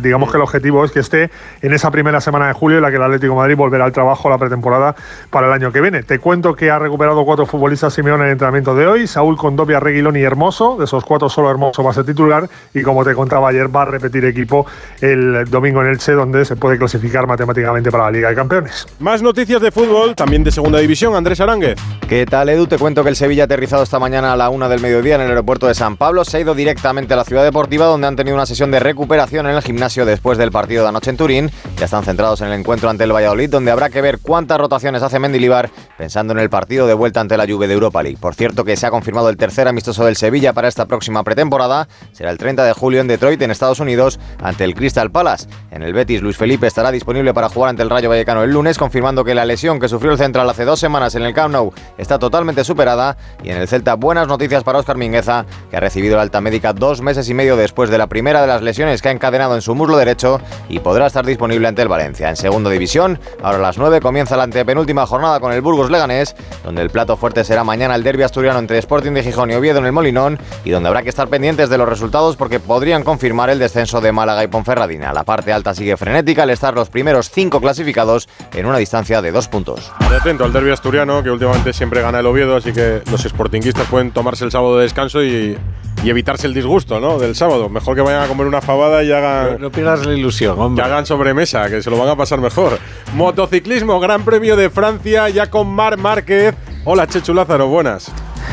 digamos 0.00 0.30
que 0.30 0.36
el 0.36 0.42
objetivo 0.42 0.84
es 0.84 0.92
que 0.92 1.00
esté 1.00 1.30
en 1.60 1.72
esa 1.72 1.90
primera 1.90 2.20
semana 2.20 2.43
de 2.48 2.52
julio 2.54 2.78
en 2.78 2.82
la 2.82 2.90
que 2.90 2.96
el 2.96 3.02
Atlético 3.02 3.32
de 3.34 3.38
Madrid 3.38 3.56
volverá 3.56 3.84
al 3.84 3.92
trabajo 3.92 4.28
a 4.28 4.32
la 4.32 4.38
pretemporada 4.38 4.94
para 5.30 5.46
el 5.46 5.52
año 5.52 5.72
que 5.72 5.80
viene. 5.80 6.02
Te 6.02 6.18
cuento 6.18 6.54
que 6.54 6.70
ha 6.70 6.78
recuperado 6.78 7.24
cuatro 7.24 7.46
futbolistas 7.46 7.92
Simeone 7.94 8.22
en 8.22 8.26
el 8.26 8.32
entrenamiento 8.32 8.74
de 8.74 8.86
hoy, 8.86 9.06
Saúl 9.06 9.36
Condopia, 9.36 9.80
Reguilón 9.80 10.16
y 10.16 10.22
Hermoso, 10.22 10.76
de 10.78 10.84
esos 10.84 11.04
cuatro 11.04 11.28
solo 11.28 11.50
Hermoso 11.50 11.82
va 11.82 11.90
a 11.90 11.94
ser 11.94 12.04
titular 12.04 12.48
y 12.72 12.82
como 12.82 13.04
te 13.04 13.14
contaba 13.14 13.48
ayer 13.48 13.74
va 13.74 13.82
a 13.82 13.86
repetir 13.86 14.24
equipo 14.24 14.66
el 15.00 15.44
domingo 15.50 15.82
en 15.82 15.88
Elche 15.88 16.12
donde 16.12 16.44
se 16.44 16.56
puede 16.56 16.78
clasificar 16.78 17.26
matemáticamente 17.26 17.90
para 17.90 18.04
la 18.04 18.10
Liga 18.10 18.28
de 18.28 18.34
Campeones. 18.34 18.86
Más 18.98 19.22
noticias 19.22 19.60
de 19.60 19.70
fútbol, 19.70 20.14
también 20.14 20.44
de 20.44 20.50
segunda 20.50 20.78
división, 20.78 21.14
Andrés 21.14 21.40
Aránguez. 21.40 21.78
¿Qué 22.08 22.26
tal 22.26 22.48
Edu? 22.48 22.66
Te 22.66 22.78
cuento 22.78 23.02
que 23.02 23.10
el 23.10 23.16
Sevilla 23.16 23.44
ha 23.44 23.46
aterrizado 23.46 23.82
esta 23.82 23.98
mañana 23.98 24.32
a 24.32 24.36
la 24.36 24.50
una 24.50 24.68
del 24.68 24.80
mediodía 24.80 25.16
en 25.16 25.22
el 25.22 25.28
aeropuerto 25.28 25.66
de 25.66 25.74
San 25.74 25.96
Pablo, 25.96 26.24
se 26.24 26.36
ha 26.36 26.40
ido 26.40 26.54
directamente 26.54 27.14
a 27.14 27.16
la 27.16 27.24
ciudad 27.24 27.44
deportiva 27.44 27.86
donde 27.86 28.06
han 28.06 28.16
tenido 28.16 28.36
una 28.36 28.46
sesión 28.46 28.70
de 28.70 28.80
recuperación 28.80 29.46
en 29.46 29.56
el 29.56 29.62
gimnasio 29.62 30.04
después 30.04 30.38
del 30.38 30.50
partido 30.50 30.82
de 30.82 30.88
anoche 30.88 31.10
en 31.10 31.16
Turín, 31.16 31.50
ya 31.78 31.86
están 31.86 32.04
centrados 32.04 32.33
en 32.40 32.48
el 32.48 32.60
encuentro 32.60 32.90
ante 32.90 33.04
el 33.04 33.12
Valladolid, 33.12 33.50
donde 33.50 33.70
habrá 33.70 33.90
que 33.90 34.00
ver 34.00 34.18
cuántas 34.18 34.58
rotaciones 34.58 35.02
hace 35.02 35.18
Mendilibar 35.18 35.70
pensando 35.98 36.32
en 36.32 36.38
el 36.38 36.50
partido 36.50 36.86
de 36.86 36.94
vuelta 36.94 37.20
ante 37.20 37.36
la 37.36 37.46
Juve 37.46 37.68
de 37.68 37.74
Europa 37.74 38.02
League. 38.02 38.18
Por 38.20 38.34
cierto 38.34 38.64
que 38.64 38.76
se 38.76 38.86
ha 38.86 38.90
confirmado 38.90 39.28
el 39.28 39.36
tercer 39.36 39.68
amistoso 39.68 40.04
del 40.04 40.16
Sevilla 40.16 40.52
para 40.52 40.68
esta 40.68 40.86
próxima 40.86 41.22
pretemporada. 41.22 41.88
Será 42.12 42.30
el 42.30 42.38
30 42.38 42.64
de 42.64 42.72
julio 42.72 43.00
en 43.00 43.06
Detroit, 43.06 43.40
en 43.42 43.50
Estados 43.50 43.80
Unidos, 43.80 44.18
ante 44.42 44.64
el 44.64 44.74
Crystal 44.74 45.10
Palace. 45.10 45.48
En 45.70 45.82
el 45.82 45.92
Betis, 45.92 46.22
Luis 46.22 46.36
Felipe 46.36 46.66
estará 46.66 46.90
disponible 46.90 47.32
para 47.34 47.48
jugar 47.48 47.70
ante 47.70 47.82
el 47.82 47.90
Rayo 47.90 48.08
Vallecano 48.08 48.42
el 48.42 48.50
lunes, 48.50 48.78
confirmando 48.78 49.24
que 49.24 49.34
la 49.34 49.44
lesión 49.44 49.78
que 49.78 49.88
sufrió 49.88 50.12
el 50.12 50.18
central 50.18 50.48
hace 50.48 50.64
dos 50.64 50.80
semanas 50.80 51.14
en 51.14 51.22
el 51.22 51.34
Camp 51.34 51.52
Nou 51.52 51.72
está 51.98 52.18
totalmente 52.18 52.64
superada. 52.64 53.16
Y 53.42 53.50
en 53.50 53.58
el 53.58 53.68
Celta, 53.68 53.94
buenas 53.94 54.28
noticias 54.28 54.64
para 54.64 54.78
Oscar 54.78 54.96
Mingueza, 54.96 55.46
que 55.70 55.76
ha 55.76 55.80
recibido 55.80 56.16
la 56.16 56.22
alta 56.22 56.40
médica 56.40 56.72
dos 56.72 57.00
meses 57.00 57.28
y 57.28 57.34
medio 57.34 57.56
después 57.56 57.90
de 57.90 57.98
la 57.98 58.06
primera 58.06 58.40
de 58.40 58.46
las 58.46 58.62
lesiones 58.62 59.02
que 59.02 59.08
ha 59.08 59.12
encadenado 59.12 59.54
en 59.54 59.62
su 59.62 59.74
muslo 59.74 59.96
derecho 59.96 60.40
y 60.68 60.80
podrá 60.80 61.06
estar 61.06 61.24
disponible 61.24 61.68
ante 61.68 61.82
el 61.82 61.88
Valencia. 61.88 62.23
En 62.28 62.36
segunda 62.36 62.70
división, 62.70 63.18
Ahora 63.42 63.58
a 63.58 63.60
las 63.60 63.78
9 63.78 64.00
comienza 64.00 64.36
la 64.36 64.44
antepenúltima 64.44 65.06
jornada 65.06 65.40
con 65.40 65.52
el 65.52 65.60
Burgos 65.60 65.90
Leganés, 65.90 66.34
donde 66.64 66.82
el 66.82 66.90
plato 66.90 67.16
fuerte 67.16 67.44
será 67.44 67.64
mañana 67.64 67.94
el 67.94 68.02
derbi 68.02 68.22
asturiano 68.22 68.58
entre 68.58 68.78
Sporting 68.78 69.12
de 69.12 69.22
Gijón 69.22 69.50
y 69.50 69.54
Oviedo 69.54 69.78
en 69.78 69.86
el 69.86 69.92
Molinón, 69.92 70.38
y 70.64 70.70
donde 70.70 70.88
habrá 70.88 71.02
que 71.02 71.08
estar 71.08 71.28
pendientes 71.28 71.68
de 71.68 71.78
los 71.78 71.88
resultados 71.88 72.36
porque 72.36 72.60
podrían 72.60 73.02
confirmar 73.02 73.50
el 73.50 73.58
descenso 73.58 74.00
de 74.00 74.12
Málaga 74.12 74.44
y 74.44 74.46
Ponferradina. 74.46 75.12
La 75.12 75.24
parte 75.24 75.52
alta 75.52 75.74
sigue 75.74 75.96
frenética 75.96 76.44
al 76.44 76.50
estar 76.50 76.74
los 76.74 76.88
primeros 76.88 77.30
cinco 77.30 77.60
clasificados 77.60 78.28
en 78.54 78.66
una 78.66 78.78
distancia 78.78 79.20
de 79.20 79.32
dos 79.32 79.48
puntos. 79.48 79.92
Atento 80.00 80.44
al 80.44 80.52
derbi 80.52 80.70
asturiano, 80.70 81.22
que 81.22 81.30
últimamente 81.30 81.72
siempre 81.72 82.00
gana 82.00 82.20
el 82.20 82.26
Oviedo, 82.26 82.56
así 82.56 82.72
que 82.72 83.02
los 83.10 83.22
sportinguistas 83.22 83.86
pueden 83.88 84.10
tomarse 84.10 84.44
el 84.44 84.50
sábado 84.50 84.76
de 84.76 84.84
descanso 84.84 85.22
y 85.22 85.58
y 86.04 86.10
evitarse 86.10 86.46
el 86.46 86.52
disgusto, 86.52 87.00
¿no? 87.00 87.18
Del 87.18 87.34
sábado. 87.34 87.70
Mejor 87.70 87.96
que 87.96 88.02
vayan 88.02 88.22
a 88.22 88.26
comer 88.26 88.46
una 88.46 88.60
fabada 88.60 89.02
y 89.02 89.10
hagan. 89.10 89.58
No, 89.58 89.72
pierdas 89.72 90.04
la 90.04 90.12
ilusión, 90.12 90.60
hombre. 90.60 90.84
Que 90.84 90.90
hagan 90.90 91.06
sobremesa, 91.06 91.70
que 91.70 91.82
se 91.82 91.90
lo 91.90 91.96
van 91.96 92.10
a 92.10 92.16
pasar 92.16 92.40
mejor. 92.40 92.78
Motociclismo, 93.14 93.98
Gran 94.00 94.22
Premio 94.22 94.54
de 94.54 94.68
Francia, 94.68 95.30
ya 95.30 95.48
con 95.48 95.68
Mar 95.68 95.96
Márquez. 95.96 96.54
Hola, 96.84 97.06
Chechu 97.06 97.32
Lázaro, 97.32 97.68
buenas. 97.68 98.12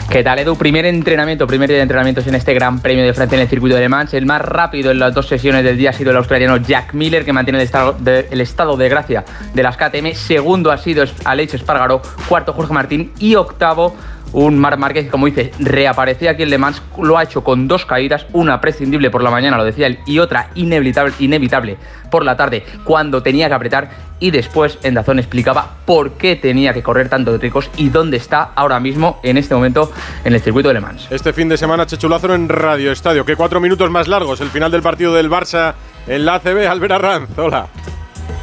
¿Qué 0.09 0.23
tal, 0.23 0.39
Edu? 0.39 0.55
Primer 0.55 0.85
entrenamiento, 0.85 1.45
primer 1.45 1.67
día 1.67 1.77
de 1.77 1.83
entrenamientos 1.83 2.25
en 2.27 2.35
este 2.35 2.53
Gran 2.53 2.79
Premio 2.79 3.03
de 3.03 3.13
Francia 3.13 3.35
en 3.35 3.41
el 3.41 3.49
circuito 3.49 3.75
de 3.75 3.81
Le 3.81 3.89
Mans. 3.89 4.13
El 4.13 4.25
más 4.25 4.41
rápido 4.41 4.91
en 4.91 4.99
las 4.99 5.13
dos 5.13 5.27
sesiones 5.27 5.65
del 5.65 5.77
día 5.77 5.89
ha 5.89 5.93
sido 5.93 6.11
el 6.11 6.17
australiano 6.17 6.55
Jack 6.55 6.93
Miller, 6.93 7.25
que 7.25 7.33
mantiene 7.33 7.59
el 7.59 7.65
estado 7.65 7.97
de, 7.99 8.27
el 8.31 8.39
estado 8.39 8.77
de 8.77 8.87
gracia 8.87 9.25
de 9.53 9.63
las 9.63 9.75
KTM. 9.75 10.13
Segundo 10.13 10.71
ha 10.71 10.77
sido 10.77 11.03
Alex 11.25 11.55
Espargaro. 11.55 12.01
Cuarto, 12.29 12.53
Jorge 12.53 12.73
Martín. 12.73 13.11
Y 13.19 13.35
octavo, 13.35 13.95
un 14.33 14.57
Mar 14.57 14.77
Márquez, 14.77 15.09
como 15.09 15.25
dice, 15.25 15.51
reaparecía 15.59 16.31
aquí 16.31 16.43
en 16.43 16.49
Le 16.49 16.57
Mans, 16.57 16.81
lo 16.97 17.17
ha 17.17 17.23
hecho 17.23 17.43
con 17.43 17.67
dos 17.67 17.85
caídas, 17.85 18.25
una 18.33 18.61
prescindible 18.61 19.09
por 19.09 19.23
la 19.23 19.31
mañana, 19.31 19.57
lo 19.57 19.63
decía 19.63 19.87
él, 19.87 19.99
y 20.05 20.19
otra 20.19 20.49
inevitable, 20.55 21.13
inevitable 21.19 21.77
por 22.09 22.25
la 22.25 22.35
tarde, 22.35 22.65
cuando 22.83 23.23
tenía 23.23 23.47
que 23.47 23.53
apretar, 23.53 23.89
y 24.19 24.31
después 24.31 24.77
en 24.83 24.93
Dazón 24.93 25.19
explicaba 25.19 25.75
por 25.85 26.13
qué 26.13 26.35
tenía 26.35 26.73
que 26.73 26.83
correr 26.83 27.09
tanto 27.09 27.31
de 27.31 27.39
tricos 27.39 27.69
y 27.77 27.89
dónde 27.89 28.17
está 28.17 28.51
ahora 28.55 28.79
mismo, 28.79 29.19
en 29.23 29.37
este 29.37 29.55
momento, 29.55 29.91
en 30.23 30.33
el 30.33 30.41
circuito 30.41 30.69
de 30.69 30.75
Le 30.75 30.81
Mans. 30.81 31.07
Este 31.09 31.33
fin 31.33 31.49
de 31.49 31.57
semana, 31.57 31.85
Chechulázaro 31.85 32.35
en 32.35 32.49
Radio 32.49 32.91
Estadio, 32.91 33.25
que 33.25 33.35
cuatro 33.35 33.59
minutos 33.59 33.89
más 33.89 34.07
largos, 34.07 34.41
el 34.41 34.49
final 34.49 34.71
del 34.71 34.81
partido 34.81 35.13
del 35.13 35.29
Barça 35.29 35.73
en 36.07 36.25
la 36.25 36.35
ACB, 36.35 36.67
Albert 36.69 36.93
Arranz, 36.93 37.37
hola. 37.37 37.67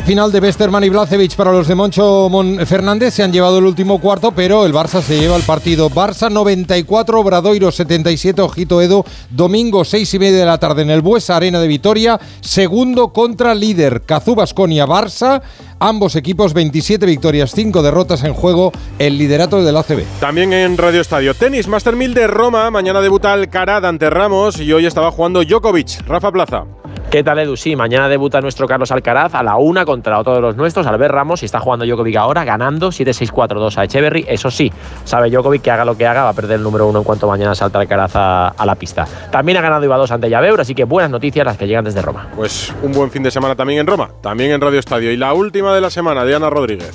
Final 0.08 0.32
de 0.32 0.40
Westerman 0.40 0.82
y 0.84 0.88
Blacevic 0.88 1.36
para 1.36 1.52
los 1.52 1.68
de 1.68 1.74
Moncho 1.74 2.30
Fernández. 2.64 3.12
Se 3.12 3.22
han 3.22 3.30
llevado 3.30 3.58
el 3.58 3.66
último 3.66 4.00
cuarto, 4.00 4.32
pero 4.32 4.64
el 4.64 4.72
Barça 4.72 5.02
se 5.02 5.20
lleva 5.20 5.36
el 5.36 5.42
partido. 5.42 5.90
Barça 5.90 6.32
94, 6.32 7.20
Obradoiro 7.20 7.70
77, 7.70 8.40
Ojito 8.40 8.80
Edo. 8.80 9.04
Domingo 9.28 9.84
6 9.84 10.14
y 10.14 10.18
media 10.18 10.38
de 10.38 10.46
la 10.46 10.56
tarde 10.56 10.80
en 10.80 10.88
el 10.88 11.02
Buesa 11.02 11.36
Arena 11.36 11.60
de 11.60 11.68
Vitoria. 11.68 12.18
Segundo 12.40 13.12
contra 13.12 13.54
líder, 13.54 14.00
Cazú 14.06 14.34
Basconia 14.34 14.86
Barça. 14.86 15.42
Ambos 15.78 16.16
equipos 16.16 16.54
27 16.54 17.04
victorias, 17.04 17.52
5 17.54 17.82
derrotas 17.82 18.24
en 18.24 18.32
juego, 18.32 18.72
el 18.98 19.18
liderato 19.18 19.62
del 19.62 19.76
ACB. 19.76 20.04
También 20.20 20.54
en 20.54 20.78
Radio 20.78 21.02
Estadio. 21.02 21.34
Tenis, 21.34 21.68
Master 21.68 21.96
1000 21.96 22.14
de 22.14 22.26
Roma. 22.28 22.70
Mañana 22.70 23.02
debuta 23.02 23.34
Alcaraz 23.34 23.84
ante 23.84 24.08
Ramos 24.08 24.58
y 24.58 24.72
hoy 24.72 24.86
estaba 24.86 25.10
jugando 25.10 25.44
Djokovic. 25.44 26.08
Rafa 26.08 26.32
Plaza. 26.32 26.64
¿Qué 27.10 27.24
tal, 27.24 27.38
Edu? 27.38 27.56
Sí, 27.56 27.74
mañana 27.74 28.06
debuta 28.06 28.42
nuestro 28.42 28.66
Carlos 28.66 28.92
Alcaraz 28.92 29.34
a 29.34 29.42
la 29.42 29.56
una 29.56 29.86
contra 29.86 30.18
otro 30.18 30.34
de 30.34 30.42
los 30.42 30.56
nuestros, 30.56 30.86
Albert 30.86 31.14
Ramos, 31.14 31.42
y 31.42 31.46
está 31.46 31.58
jugando 31.58 31.86
Djokovic 31.86 32.16
ahora, 32.16 32.44
ganando 32.44 32.90
7-6-4-2 32.90 33.78
a 33.78 33.84
Echeverry. 33.84 34.26
Eso 34.28 34.50
sí, 34.50 34.70
sabe 35.04 35.30
Djokovic 35.30 35.62
que 35.62 35.70
haga 35.70 35.86
lo 35.86 35.96
que 35.96 36.06
haga, 36.06 36.24
va 36.24 36.28
a 36.28 36.32
perder 36.34 36.58
el 36.58 36.62
número 36.62 36.86
uno 36.86 36.98
en 36.98 37.04
cuanto 37.04 37.26
mañana 37.26 37.54
salta 37.54 37.78
Alcaraz 37.78 38.12
a, 38.14 38.52
la 38.62 38.74
pista. 38.74 39.06
También 39.30 39.56
ha 39.56 39.62
ganado 39.62 39.82
Iba 39.86 39.96
2 39.96 40.10
ante 40.10 40.28
Llaveur, 40.28 40.60
así 40.60 40.74
que 40.74 40.84
buenas 40.84 41.10
noticias 41.10 41.46
las 41.46 41.56
que 41.56 41.66
llegan 41.66 41.82
desde 41.82 42.02
Roma. 42.02 42.28
Pues 42.36 42.74
un 42.82 42.92
buen 42.92 43.10
fin 43.10 43.22
de 43.22 43.30
semana 43.30 43.56
también 43.56 43.80
en 43.80 43.86
Roma, 43.86 44.10
también 44.20 44.50
en 44.50 44.60
Radio 44.60 44.78
Estadio. 44.78 45.10
Y 45.10 45.16
la 45.16 45.32
última 45.32 45.74
de 45.74 45.80
la 45.80 45.88
semana, 45.88 46.26
Diana 46.26 46.50
Rodríguez. 46.50 46.92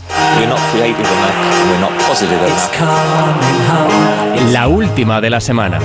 La 4.51 4.67
última 4.67 5.21
de 5.21 5.29
la 5.31 5.39
semana. 5.39 5.79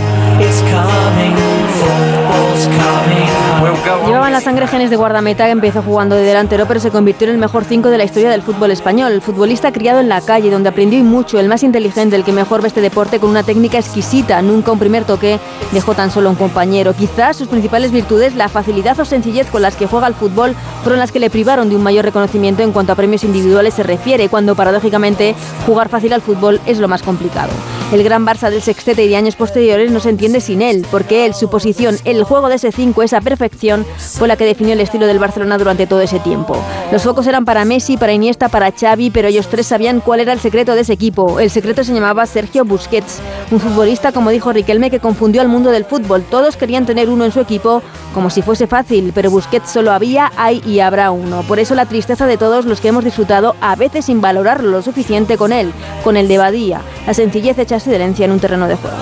Llevaban 4.07 4.33
la 4.33 4.41
sangre 4.41 4.69
genes 4.69 4.89
de 4.89 4.95
guardameta 4.95 5.47
que 5.47 5.51
empezó 5.51 5.83
jugando 5.83 6.15
de 6.15 6.23
delantero, 6.23 6.67
pero 6.67 6.79
se 6.79 6.91
convirtió 6.91 7.27
en 7.27 7.35
el 7.35 7.41
mejor 7.41 7.65
5 7.65 7.89
de 7.89 7.99
la 7.99 8.05
historia 8.05 8.31
del 8.31 8.43
fútbol 8.43 8.71
español. 8.71 9.13
El 9.13 9.21
futbolista 9.21 9.73
criado 9.73 9.99
en 9.99 10.09
la 10.09 10.21
calle, 10.21 10.51
donde 10.51 10.69
aprendió 10.69 10.99
y 10.99 11.03
mucho, 11.03 11.41
el 11.41 11.49
más 11.49 11.65
inteligente, 11.65 12.15
el 12.15 12.23
que 12.23 12.33
mejor 12.33 12.63
ve 12.63 12.69
este 12.69 12.81
deporte 12.81 13.19
con 13.19 13.31
una 13.31 13.43
técnica 13.43 13.79
exquisita. 13.79 14.41
Nunca 14.43 14.71
un 14.71 14.79
primer 14.79 15.05
toque 15.05 15.41
dejó 15.73 15.95
tan 15.95 16.13
solo 16.13 16.31
un 16.31 16.37
compañero. 16.37 16.95
Quizás 16.95 17.37
sus 17.37 17.49
principales 17.49 17.91
virtudes, 17.91 18.37
la 18.37 18.49
facilidad 18.49 18.99
o 19.01 19.05
sencillez 19.05 19.49
con 19.51 19.63
las 19.63 19.75
que 19.75 19.87
juega 19.87 20.07
al 20.07 20.15
fútbol, 20.15 20.55
fueron 20.83 21.01
las 21.01 21.11
que 21.11 21.19
le 21.19 21.29
privaron 21.29 21.69
de 21.69 21.77
un 21.77 21.83
mayor 21.83 22.05
reconocimiento 22.05 22.63
en 22.63 22.71
cuanto 22.71 22.93
a 22.93 22.97
premios 22.97 23.25
individuales 23.25 23.75
se 23.75 23.83
refiere, 23.83 24.29
cuando 24.29 24.55
paradójicamente 24.55 25.35
jugar 25.67 25.89
fácil 25.89 26.13
al 26.13 26.23
fútbol 26.23 26.61
es 26.65 26.79
lo 26.79 26.87
más 26.87 27.03
complicado. 27.03 27.51
El 27.91 28.05
gran 28.05 28.27
Barça 28.27 28.51
del 28.51 28.61
sextete 28.61 29.03
y 29.03 29.09
de 29.09 29.17
años 29.17 29.35
posteriores 29.35 29.91
no 29.91 29.99
se 29.99 30.11
entiende 30.11 30.43
sin 30.43 30.61
él, 30.61 30.87
porque 30.91 31.25
él, 31.25 31.33
su 31.33 31.49
posición, 31.49 31.97
el 32.05 32.23
juego 32.23 32.51
de 32.51 32.57
ese 32.57 32.71
5, 32.71 33.03
esa 33.03 33.23
perfección, 33.23 33.87
fue 33.97 34.29
la 34.29 34.37
que 34.37 34.45
definió 34.45 34.75
el 34.75 34.81
estilo 34.81 35.07
del 35.07 35.19
Barcelona 35.19 35.57
durante 35.57 35.87
todo 35.87 36.03
ese 36.03 36.21
tiempo. 36.21 36.55
Los 36.93 37.05
focos 37.05 37.27
eran 37.27 37.47
para 37.47 37.65
Messi, 37.65 37.97
para 37.97 38.13
Iniesta, 38.13 38.51
para 38.51 38.73
Xavi, 38.73 39.09
pero 39.09 39.29
ellos 39.29 39.49
tres 39.49 39.69
sabían 39.69 40.01
cuál 40.01 40.21
era 40.21 40.35
el 40.35 40.39
secreto 40.39 40.75
de 40.75 40.83
ese 40.83 40.93
equipo. 40.93 41.41
El 41.41 41.49
secreto 41.49 41.83
se 41.83 41.95
llamaba 41.95 42.27
Sergio 42.27 42.67
Busquets, 42.67 43.21
un 43.51 43.59
futbolista, 43.59 44.13
como 44.13 44.29
dijo 44.29 44.53
Riquelme, 44.53 44.91
que 44.91 45.01
confundió 45.01 45.41
al 45.41 45.49
mundo 45.49 45.71
del 45.71 45.87
fútbol. 45.87 46.25
Todos 46.31 46.59
querían 46.59 46.85
tener 46.85 47.09
uno 47.09 47.25
en 47.25 47.33
su 47.33 47.41
equipo 47.41 47.83
como 48.13 48.29
si 48.29 48.43
fuese 48.43 48.67
fácil, 48.67 49.13
pero 49.15 49.31
Busquets 49.31 49.71
solo 49.71 49.93
había, 49.93 50.31
hay 50.37 50.61
y 50.67 50.81
habrá 50.81 51.11
uno. 51.11 51.43
Por 51.45 51.59
eso 51.59 51.75
la 51.75 51.87
tristeza 51.87 52.27
de 52.27 52.37
todos 52.37 52.67
los 52.67 52.83
que 52.83 52.89
hemos 52.89 53.05
disfrutado, 53.05 53.57
a 53.63 53.77
veces 53.77 54.05
sin 54.05 54.21
valorarlo 54.21 54.69
lo 54.71 54.83
suficiente 54.83 55.39
con 55.39 55.53
él, 55.53 55.73
con 56.05 56.19
el 56.19 56.29
de 56.29 56.37
Badía, 56.37 56.83
la 57.07 57.15
sencillez 57.15 57.59
hecha 57.59 57.78
herencia 57.87 58.25
en 58.25 58.33
un 58.33 58.41
terreno 58.41 58.67
de 58.69 58.77
juego. 58.77 58.97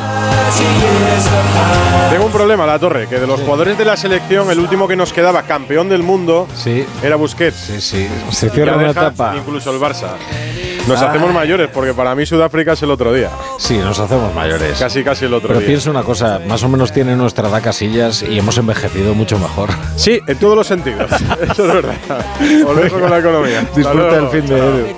Tengo 2.11 2.27
un 2.27 2.33
problema, 2.33 2.67
La 2.67 2.79
Torre, 2.79 3.09
que 3.09 3.19
de 3.19 3.27
los 3.27 3.41
jugadores 3.41 3.77
de 3.77 3.85
la 3.85 3.97
selección, 3.97 4.51
el 4.51 4.59
último 4.59 4.87
que 4.87 4.97
nos 4.97 5.13
quedaba 5.13 5.43
campeón 5.43 5.89
del 5.89 6.03
mundo 6.03 6.47
era 7.03 7.17
Busquets. 7.17 7.57
Sí, 7.57 7.81
sí. 7.81 8.09
Se 8.31 8.51
cierra 8.51 8.77
una 8.77 8.91
etapa. 8.91 9.35
Incluso 9.37 9.71
el 9.73 9.81
Barça. 9.81 10.11
Nos 10.87 11.03
ah. 11.03 11.11
hacemos 11.11 11.35
mayores, 11.35 11.69
porque 11.73 11.93
para 11.95 12.15
mí 12.15 12.25
Sudáfrica 12.25 12.75
es 12.75 12.83
el 12.83 12.93
otro 12.93 13.13
día. 13.13 13.31
Sí, 13.59 13.77
nos 13.79 13.99
hacemos 13.99 14.33
mayores. 14.35 14.79
Casi, 14.79 15.03
casi 15.03 15.25
el 15.25 15.35
otro 15.35 15.49
día. 15.49 15.59
Pero 15.59 15.67
pienso 15.67 15.91
una 15.91 16.05
cosa, 16.05 16.41
más 16.47 16.63
o 16.63 16.69
menos 16.69 16.93
tiene 16.93 17.17
nuestra 17.17 17.49
edad 17.49 17.63
casillas 17.63 18.23
y 18.23 18.39
hemos 18.39 18.57
envejecido 18.57 19.13
mucho 19.15 19.39
mejor. 19.39 19.71
Sí, 19.97 20.21
en 20.27 20.39
todos 20.39 20.57
los 20.57 20.67
sentidos. 20.67 21.11
Eso 21.51 21.67
es 21.67 21.75
verdad. 21.75 21.97
Volvemos 22.65 23.01
con 23.01 23.11
la 23.11 23.19
economía. 23.19 23.67
Disfruta 23.75 24.17
el 24.17 24.29
fin 24.29 24.47
de. 24.47 24.95